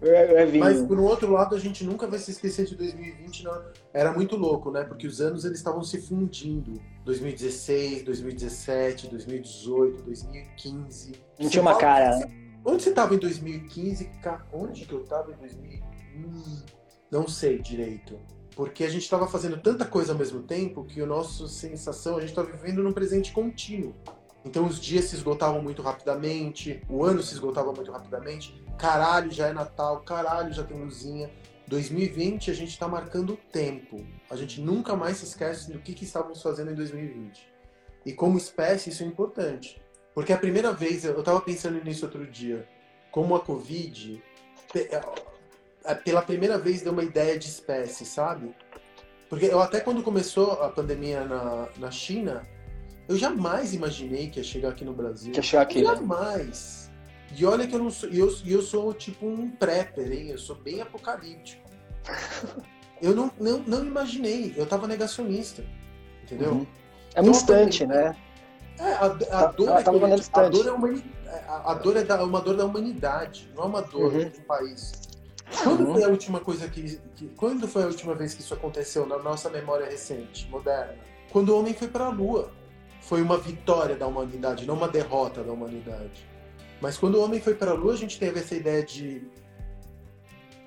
[0.00, 3.62] É Mas por um outro lado, a gente nunca vai se esquecer de 2020, não.
[3.92, 4.84] era muito louco, né?
[4.84, 6.80] Porque os anos eles estavam se fundindo.
[7.04, 11.12] 2016, 2017, 2018, 2015.
[11.40, 12.30] Não tinha uma cara, né?
[12.64, 14.10] Onde você estava em 2015?
[14.52, 15.82] Onde que eu estava em 2015?
[16.16, 16.62] Hum,
[17.10, 18.18] não sei direito.
[18.54, 22.20] Porque a gente estava fazendo tanta coisa ao mesmo tempo que o nosso sensação, a
[22.20, 23.94] gente estava vivendo num presente contínuo.
[24.48, 28.58] Então os dias se esgotavam muito rapidamente, o ano se esgotava muito rapidamente.
[28.78, 31.30] Caralho, já é Natal, caralho, já tem luzinha.
[31.66, 34.06] 2020 a gente está marcando o tempo.
[34.30, 37.46] A gente nunca mais se esquece do que, que estávamos fazendo em 2020.
[38.06, 39.82] E como espécie isso é importante.
[40.14, 42.66] Porque a primeira vez, eu estava pensando nisso outro dia,
[43.12, 44.22] como a Covid,
[44.74, 45.00] é,
[45.84, 48.56] é, pela primeira vez deu uma ideia de espécie, sabe?
[49.28, 52.48] Porque eu até quando começou a pandemia na, na China,
[53.08, 55.32] eu jamais imaginei que ia chegar aqui no Brasil.
[55.32, 55.82] Que ia chegar aqui.
[55.82, 55.94] Né?
[55.94, 56.90] Jamais.
[56.92, 57.36] Né?
[57.36, 58.08] E olha que eu não sou.
[58.10, 60.28] Eu, eu sou tipo um prepper, hein?
[60.30, 61.68] Eu sou bem apocalíptico.
[63.00, 64.54] eu não, não, não imaginei.
[64.56, 65.64] Eu tava negacionista.
[66.22, 66.52] Entendeu?
[66.52, 66.66] Uhum.
[67.14, 68.14] É um então, instante, né?
[68.78, 70.88] É, a, a, dor, é, a, dor é uma,
[71.64, 74.28] a, dor é da, uma dor da humanidade, não é uma dor uhum.
[74.28, 74.92] do país.
[75.62, 75.94] Quando uhum.
[75.94, 79.18] foi a última coisa que, que, Quando foi a última vez que isso aconteceu na
[79.18, 80.94] nossa memória recente, moderna?
[81.32, 82.52] Quando o homem foi para a Lua.
[83.00, 86.26] Foi uma vitória da humanidade, não uma derrota da humanidade.
[86.80, 89.22] Mas quando o homem foi para a Lua, a gente teve essa ideia de,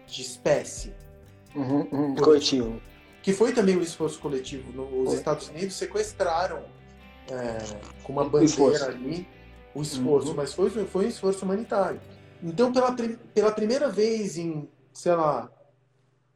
[0.08, 0.94] de espécie.
[1.56, 2.82] Uhum, uhum, coletivo.
[3.22, 4.82] Que foi também um esforço coletivo.
[5.04, 6.64] Os Estados Unidos sequestraram
[7.30, 7.58] é,
[8.04, 8.86] com uma bandeira esforço.
[8.86, 9.28] ali
[9.74, 10.36] o esforço, uhum.
[10.36, 12.02] mas foi, foi um esforço humanitário.
[12.44, 12.94] Então, pela,
[13.34, 15.50] pela primeira vez em, sei lá,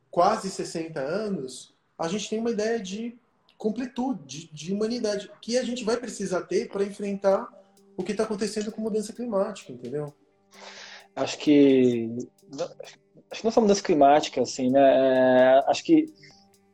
[0.10, 3.18] quase 60 anos, a gente tem uma ideia de
[3.58, 7.48] completude, de, de humanidade, que a gente vai precisar ter para enfrentar
[7.98, 10.14] o que está acontecendo com mudança climática, entendeu?
[11.16, 12.10] Acho que
[13.32, 14.82] acho que não só mudança climática, assim, né?
[14.82, 16.06] É, acho que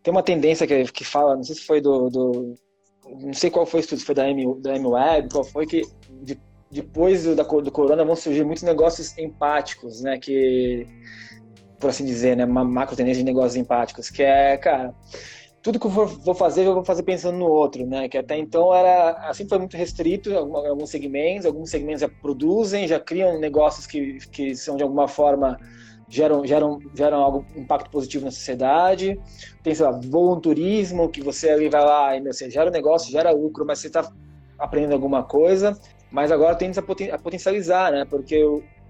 [0.01, 2.55] tem uma tendência que, que fala, não sei se foi do, do
[3.07, 5.81] não sei qual foi o estudo, foi da M, da M Web, qual foi que
[6.23, 6.39] de,
[6.71, 10.17] depois do, da, do corona vão surgir muitos negócios empáticos, né?
[10.17, 10.87] Que,
[11.79, 12.45] por assim dizer, né?
[12.45, 14.95] Uma macro tendência de negócios empáticos, que é, cara,
[15.61, 18.09] tudo que eu vou fazer, eu vou fazer pensando no outro, né?
[18.09, 22.99] Que até então era, assim foi muito restrito, alguns segmentos, alguns segmentos já produzem, já
[22.99, 25.59] criam negócios que, que são de alguma forma
[26.09, 29.19] geram, geram, geram algum impacto positivo na sociedade.
[29.61, 33.31] Tem, sei lá, volunturismo, que você ali vai lá e você gera um negócio, gera
[33.31, 34.11] lucro, mas você está
[34.57, 35.79] aprendendo alguma coisa.
[36.11, 36.71] Mas agora tem
[37.11, 38.03] a potencializar, né?
[38.03, 38.43] Porque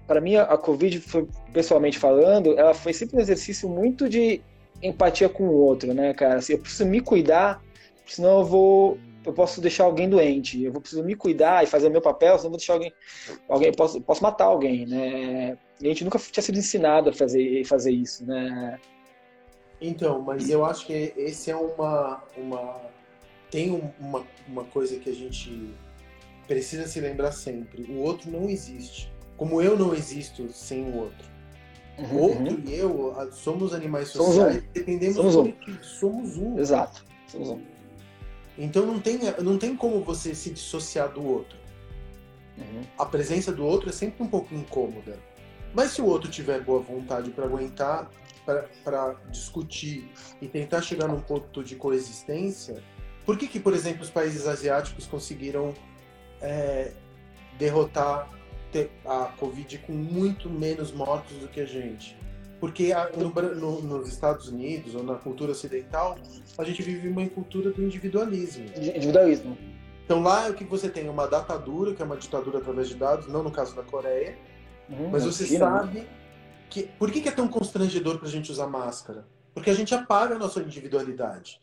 [0.06, 4.42] para mim a Covid, foi, pessoalmente falando, ela foi sempre um exercício muito de
[4.82, 6.36] empatia com o outro, né, cara?
[6.36, 7.62] Assim, eu preciso me cuidar,
[8.06, 11.88] senão eu vou eu posso deixar alguém doente, eu vou preciso me cuidar e fazer
[11.88, 12.92] meu papel, senão eu vou deixar alguém,
[13.48, 15.56] alguém posso, posso matar alguém, né?
[15.80, 18.80] E a gente nunca tinha sido ensinado a fazer, fazer isso, né?
[19.80, 22.22] Então, mas eu acho que esse é uma.
[22.36, 22.80] uma
[23.50, 23.70] tem
[24.00, 25.74] uma, uma coisa que a gente
[26.46, 29.12] precisa se lembrar sempre: o outro não existe.
[29.36, 31.31] Como eu não existo sem o outro.
[31.98, 32.62] Uhum, o outro uhum.
[32.66, 34.72] e eu somos animais sociais, somos um.
[34.72, 35.52] dependemos somos um.
[35.82, 36.58] somos um.
[36.58, 37.60] Exato, somos um.
[38.56, 41.56] Então não tem, não tem como você se dissociar do outro.
[42.58, 42.82] Uhum.
[42.98, 45.18] A presença do outro é sempre um pouco incômoda.
[45.74, 48.10] Mas se o outro tiver boa vontade para aguentar,
[48.84, 52.82] para discutir e tentar chegar num ponto de coexistência,
[53.24, 55.72] por que, que por exemplo, os países asiáticos conseguiram
[56.40, 56.92] é,
[57.58, 58.28] derrotar
[59.04, 62.16] a Covid com muito menos mortos do que a gente?
[62.60, 66.16] Porque no, no, nos Estados Unidos ou na cultura ocidental,
[66.56, 68.66] a gente vive uma cultura do individualismo.
[68.76, 69.58] Individualismo.
[70.04, 72.94] Então lá é o que você tem uma datadura, que é uma ditadura através de
[72.94, 74.36] dados, não no caso da Coreia,
[74.88, 76.06] Uhum, Mas você sabe
[76.68, 76.84] que.
[76.98, 79.26] Por que, que é tão constrangedor para a gente usar máscara?
[79.54, 81.60] Porque a gente apaga a nossa individualidade.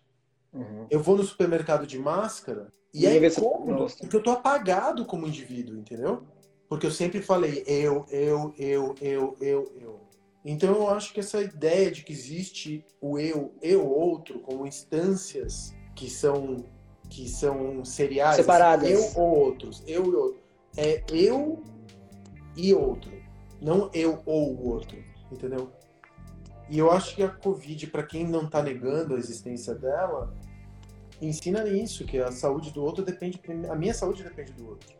[0.53, 0.88] Uhum.
[0.89, 5.28] Eu vou no supermercado de máscara e, e é incômodo, porque eu tô apagado como
[5.28, 6.24] indivíduo, entendeu?
[6.70, 9.99] Porque eu sempre falei eu, eu, eu, eu, eu, eu.
[10.45, 14.67] Então eu acho que essa ideia de que existe o eu e o outro como
[14.67, 16.63] instâncias que são
[17.09, 20.39] que são seriais, separadas, eu ou outros, eu e outro,
[20.78, 21.63] é eu
[22.55, 23.11] e outro,
[23.59, 25.72] não eu ou o outro, entendeu?
[26.70, 30.32] E eu acho que a Covid, para quem não está negando a existência dela,
[31.20, 34.99] ensina isso, que a saúde do outro depende, a minha saúde depende do outro.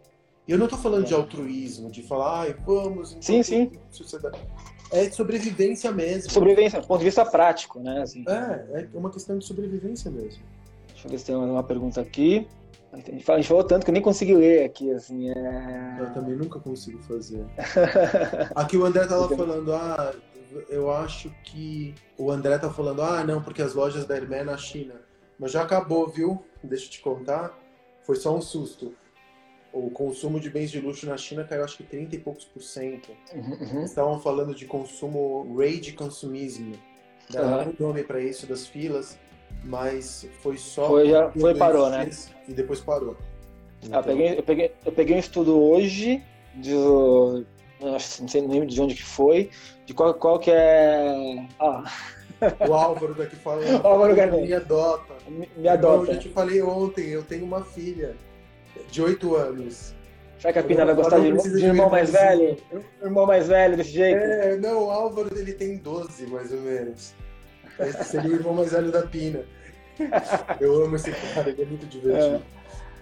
[0.50, 3.72] E eu não estou falando de altruísmo, de falar, ai, vamos, sim, sim.
[3.92, 4.40] sociedade.
[4.92, 6.32] É de sobrevivência mesmo.
[6.32, 8.02] Sobrevivência, do ponto de vista prático, né?
[8.02, 8.26] Assim.
[8.28, 10.42] É, é uma questão de sobrevivência mesmo.
[10.88, 12.48] Deixa eu ver se tem uma pergunta aqui.
[12.92, 15.30] A gente, fala, a gente falou tanto que eu nem consegui ler aqui, assim.
[15.30, 15.98] É...
[16.00, 17.46] Eu também nunca consigo fazer.
[18.56, 20.16] aqui o André tava falando, ah,
[20.68, 21.94] eu acho que.
[22.18, 24.96] O André tá falando, ah, não, porque as lojas da Hermé na China.
[25.38, 26.44] Mas já acabou, viu?
[26.64, 27.56] Deixa eu te contar.
[28.02, 28.96] Foi só um susto.
[29.72, 32.62] O consumo de bens de luxo na China caiu acho que 30 e poucos por
[32.62, 33.12] cento.
[33.34, 33.84] Uhum.
[33.84, 36.76] Estavam falando de consumo rage consumismo.
[37.30, 39.18] Deram um nome para isso das filas
[39.64, 40.88] mas foi só.
[40.88, 42.10] Foi, já, foi parou, né?
[42.48, 43.16] E depois parou.
[43.84, 44.00] Então...
[44.00, 46.22] Ah, eu, peguei, eu, peguei, eu peguei um estudo hoje,
[46.56, 46.74] de,
[47.82, 49.50] não sei nem de onde que foi,
[49.86, 51.46] de qual, qual que é.
[51.60, 51.84] Ah.
[52.70, 53.68] O Álvaro daqui falando.
[53.86, 55.14] Álvaro Me adota.
[55.28, 56.14] Me, me adota.
[56.14, 58.16] Eu te falei ontem, eu tenho uma filha
[58.90, 59.94] de 8 anos.
[60.40, 62.58] Será que a Pina vai gostar de, de, de irmão mais velho?
[63.04, 64.20] Irmão mais velho desse jeito?
[64.20, 67.14] É, não, o Álvaro ele tem 12, mais ou menos.
[67.78, 69.42] Esse seria o irmão mais velho da Pina.
[70.62, 72.42] Eu amo esse cara, ele é muito divertido.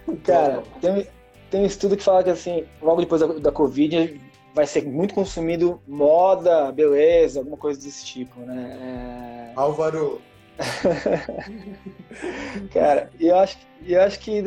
[0.08, 0.16] É.
[0.24, 1.06] Cara, tem,
[1.50, 4.20] tem um estudo que fala que assim, logo depois da, da Covid
[4.54, 9.52] vai ser muito consumido moda, beleza, alguma coisa desse tipo, né?
[9.52, 9.54] É...
[9.54, 10.20] Álvaro.
[12.74, 14.42] cara, eu acho, eu acho que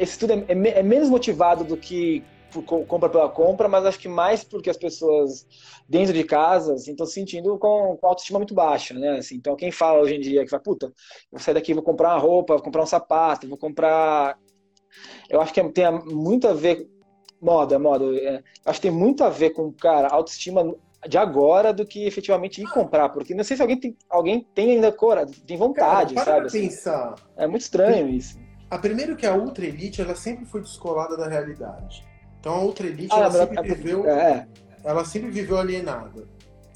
[0.00, 3.98] esse estudo é, é, é menos motivado do que por compra pela compra, mas acho
[3.98, 5.46] que mais porque as pessoas
[5.88, 9.18] dentro de casa assim, estão se sentindo com, com autoestima muito baixa, né?
[9.18, 10.92] Assim, então quem fala hoje em dia que vai, puta,
[11.30, 14.36] vou sair daqui, vou comprar uma roupa, vou comprar um sapato, vou comprar.
[15.28, 16.88] Eu acho que tem muito a ver.
[17.40, 18.04] Moda, moda.
[18.16, 20.74] É, acho que tem muito a ver com, cara, autoestima
[21.08, 24.72] de agora do que efetivamente ir comprar, porque não sei se alguém tem, alguém tem
[24.72, 26.46] ainda cor, tem vontade, cara, sabe?
[26.46, 26.68] Assim.
[26.68, 27.14] pensar.
[27.36, 28.38] É muito estranho isso.
[28.70, 32.08] A primeiro que a ultra elite, ela sempre foi descolada da realidade.
[32.40, 34.48] Então a Ultra Elite, ah, ela, sempre viveu, é.
[34.82, 36.26] ela sempre viveu alienada.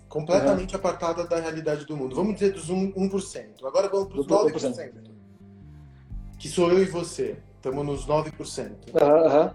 [0.08, 0.78] Completamente uhum.
[0.78, 2.14] apartada da realidade do mundo.
[2.14, 2.94] Vamos dizer dos 1%.
[2.94, 3.64] 1%.
[3.64, 4.92] Agora vamos para os 9%.
[6.38, 7.38] que sou eu e você.
[7.56, 8.72] Estamos nos 9%.
[8.94, 9.54] Aham.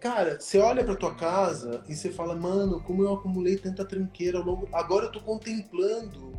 [0.00, 4.38] Cara, você olha pra tua casa e você fala, mano, como eu acumulei tanta tranqueira
[4.38, 4.66] ao longo.
[4.72, 6.32] Agora eu tô contemplando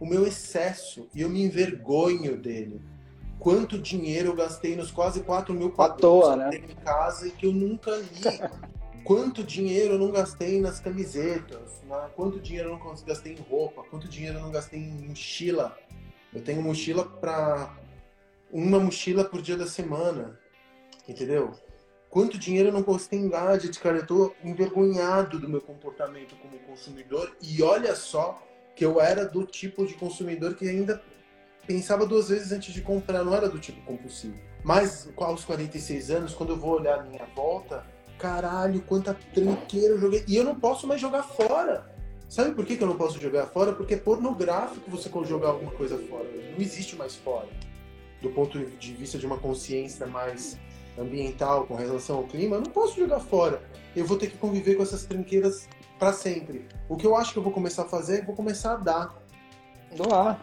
[0.00, 2.80] o meu excesso e eu me envergonho dele.
[3.38, 6.46] Quanto dinheiro eu gastei nos quase 4 mil quadrinhos que né?
[6.46, 8.58] eu tenho em casa e que eu nunca li.
[9.04, 11.80] Quanto dinheiro eu não gastei nas camisetas?
[11.84, 12.10] Né?
[12.14, 13.82] Quanto dinheiro eu não gastei em roupa?
[13.84, 15.78] Quanto dinheiro eu não gastei em mochila?
[16.34, 17.74] Eu tenho mochila para
[18.52, 20.38] uma mochila por dia da semana,
[21.08, 21.52] entendeu?
[22.10, 23.98] Quanto dinheiro eu não gastei em gadgets, cara?
[23.98, 28.42] Eu tô envergonhado do meu comportamento como consumidor e olha só
[28.74, 31.02] que eu era do tipo de consumidor que ainda
[31.68, 34.34] pensava duas vezes antes de comprar, não era do tipo compulsivo.
[34.64, 37.84] Mas aos 46 anos, quando eu vou olhar a minha volta,
[38.18, 40.24] caralho, quanta tranqueira eu joguei.
[40.26, 41.86] E eu não posso mais jogar fora.
[42.26, 43.72] Sabe por que, eu não posso jogar fora?
[43.72, 46.26] Porque é pornográfico você jogar alguma coisa fora.
[46.52, 47.48] Não existe mais fora.
[48.22, 50.58] Do ponto de vista de uma consciência mais
[50.98, 53.62] ambiental com relação ao clima, eu não posso jogar fora.
[53.94, 56.66] Eu vou ter que conviver com essas tranqueiras para sempre.
[56.88, 59.22] O que eu acho que eu vou começar a fazer é vou começar a dar.
[59.96, 60.40] Doar.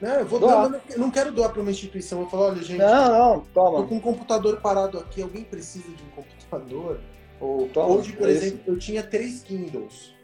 [0.00, 0.20] Né?
[0.20, 0.68] Eu vou doar.
[0.68, 2.20] Dar, eu não quero doar para uma instituição.
[2.20, 3.78] Eu falo, olha, gente, não, não, toma.
[3.78, 7.00] tô com um computador parado aqui, alguém precisa de um computador?
[7.40, 10.14] Ou, toma, Hoje, por é exemplo, eu tinha três Kindles.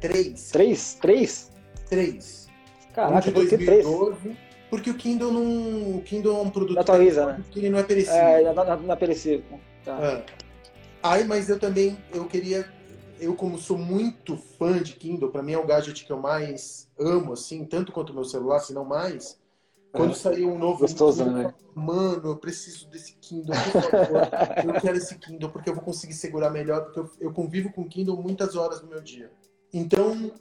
[0.00, 0.50] Três.
[0.50, 0.94] Três?
[1.00, 1.52] Três?
[1.88, 2.48] Três.
[2.92, 4.36] Caraca, um de 2012,
[4.70, 5.96] porque o Kindle não.
[5.96, 7.44] O Kindle é um produto atualiza, né?
[7.50, 8.18] que ele não é perecível.
[8.18, 9.60] É, não, não é perecível.
[9.84, 9.98] Tá.
[10.02, 10.24] É.
[11.02, 12.66] Aí, mas eu também eu queria
[13.20, 16.85] eu como sou muito fã de Kindle, para mim é o gadget que eu mais
[16.98, 19.38] amo, assim, tanto quanto o meu celular, se não mais.
[19.92, 20.14] Quando é.
[20.14, 21.54] saiu um novo Gostoso, Kindle, né?
[21.74, 24.74] mano, eu preciso desse Kindle, por favor.
[24.74, 27.88] eu quero esse Kindle porque eu vou conseguir segurar melhor, porque eu, eu convivo com
[27.88, 29.30] Kindle muitas horas no meu dia.
[29.72, 30.32] Então,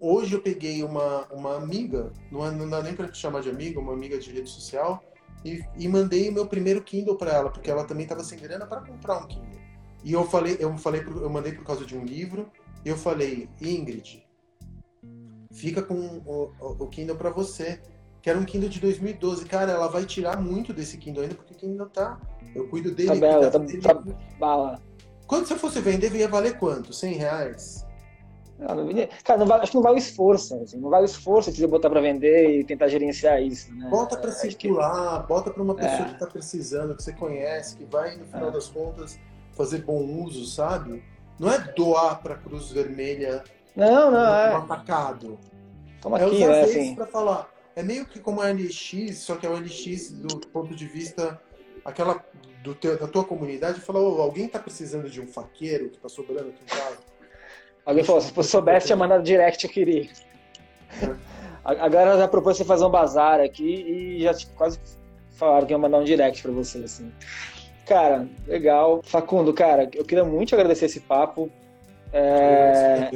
[0.00, 3.78] hoje eu peguei uma, uma amiga, não, é, não dá nem para chamar de amiga,
[3.78, 5.02] uma amiga de rede social,
[5.44, 8.66] e, e mandei o meu primeiro Kindle para ela, porque ela também estava sem grana
[8.66, 9.58] para comprar um Kindle.
[10.04, 12.50] E eu falei, eu falei, eu mandei por causa de um livro.
[12.84, 14.26] E eu falei, Ingrid,
[15.58, 17.80] fica com o, o, Kindle para você.
[18.22, 19.44] Que era um Kindle de 2012.
[19.44, 22.20] Cara, ela vai tirar muito desse Kindle ainda, porque o Kindle tá.
[22.54, 23.08] Eu cuido dele.
[23.08, 23.80] Tá bela, tá, dele.
[23.80, 23.94] tá
[24.38, 24.82] bala.
[25.26, 26.92] Quando você fosse vender, ia valer quanto?
[26.92, 27.86] 100 reais?
[28.58, 30.54] Não, não, cara, não vale, acho que não vale o esforço.
[30.56, 33.72] Assim, não vale o esforço de você botar para vender e tentar gerenciar isso.
[33.72, 33.88] Né?
[33.88, 35.28] Bota para circular, que...
[35.28, 36.04] bota para uma pessoa é.
[36.06, 38.52] que está precisando, que você conhece, que vai, no final é.
[38.52, 39.18] das contas,
[39.52, 41.04] fazer bom uso, sabe?
[41.38, 43.44] Não é doar para Cruz Vermelha
[43.76, 44.54] não, não, um é.
[44.54, 45.38] atacado.
[46.00, 46.94] Toma é aqui, usar é vezes assim.
[46.94, 47.48] para falar.
[47.76, 51.40] É meio que como a LX, só que é o LX do ponto de vista
[51.84, 52.24] aquela
[52.62, 56.08] do teu, da tua comunidade fala, oh, alguém está precisando de um faqueiro que está
[56.08, 56.98] sobrando aqui em casa.
[57.84, 60.10] Alguém falou, se você soubesse, tinha mandado direct, eu queria.
[61.02, 61.16] É.
[61.64, 64.78] Agora já propôs você fazer um bazar aqui e já tipo, quase
[65.32, 67.12] falaram que ia mandar um direct para você, assim.
[67.86, 69.00] Cara, legal.
[69.02, 71.50] Facundo, cara, eu queria muito agradecer esse papo.
[72.12, 73.10] É...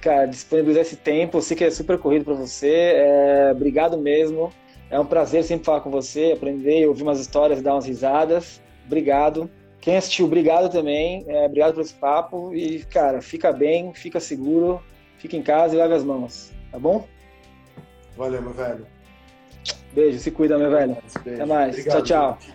[0.00, 2.92] Cara, disponibilizar esse tempo, eu sei que é super corrido para você.
[2.96, 3.52] É...
[3.52, 4.52] Obrigado mesmo.
[4.88, 8.60] É um prazer sempre falar com você, aprender, ouvir umas histórias, dar umas risadas.
[8.86, 9.50] Obrigado.
[9.80, 11.24] Quem assistiu, obrigado também.
[11.28, 12.54] É, obrigado por esse papo.
[12.54, 14.82] E, cara, fica bem, fica seguro,
[15.18, 16.52] fica em casa e lave as mãos.
[16.70, 17.06] Tá bom?
[18.16, 18.86] Valeu, meu velho.
[19.92, 20.96] Beijo, se cuida, meu velho.
[21.22, 21.42] Beijo.
[21.42, 21.70] Até mais.
[21.70, 22.38] Obrigado, tchau, tchau.
[22.40, 22.54] Gente.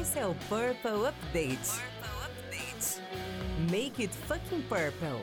[0.00, 1.08] Esse é o Purple Update.
[1.08, 1.97] Purple Update.
[3.70, 5.20] Make it fucking purple.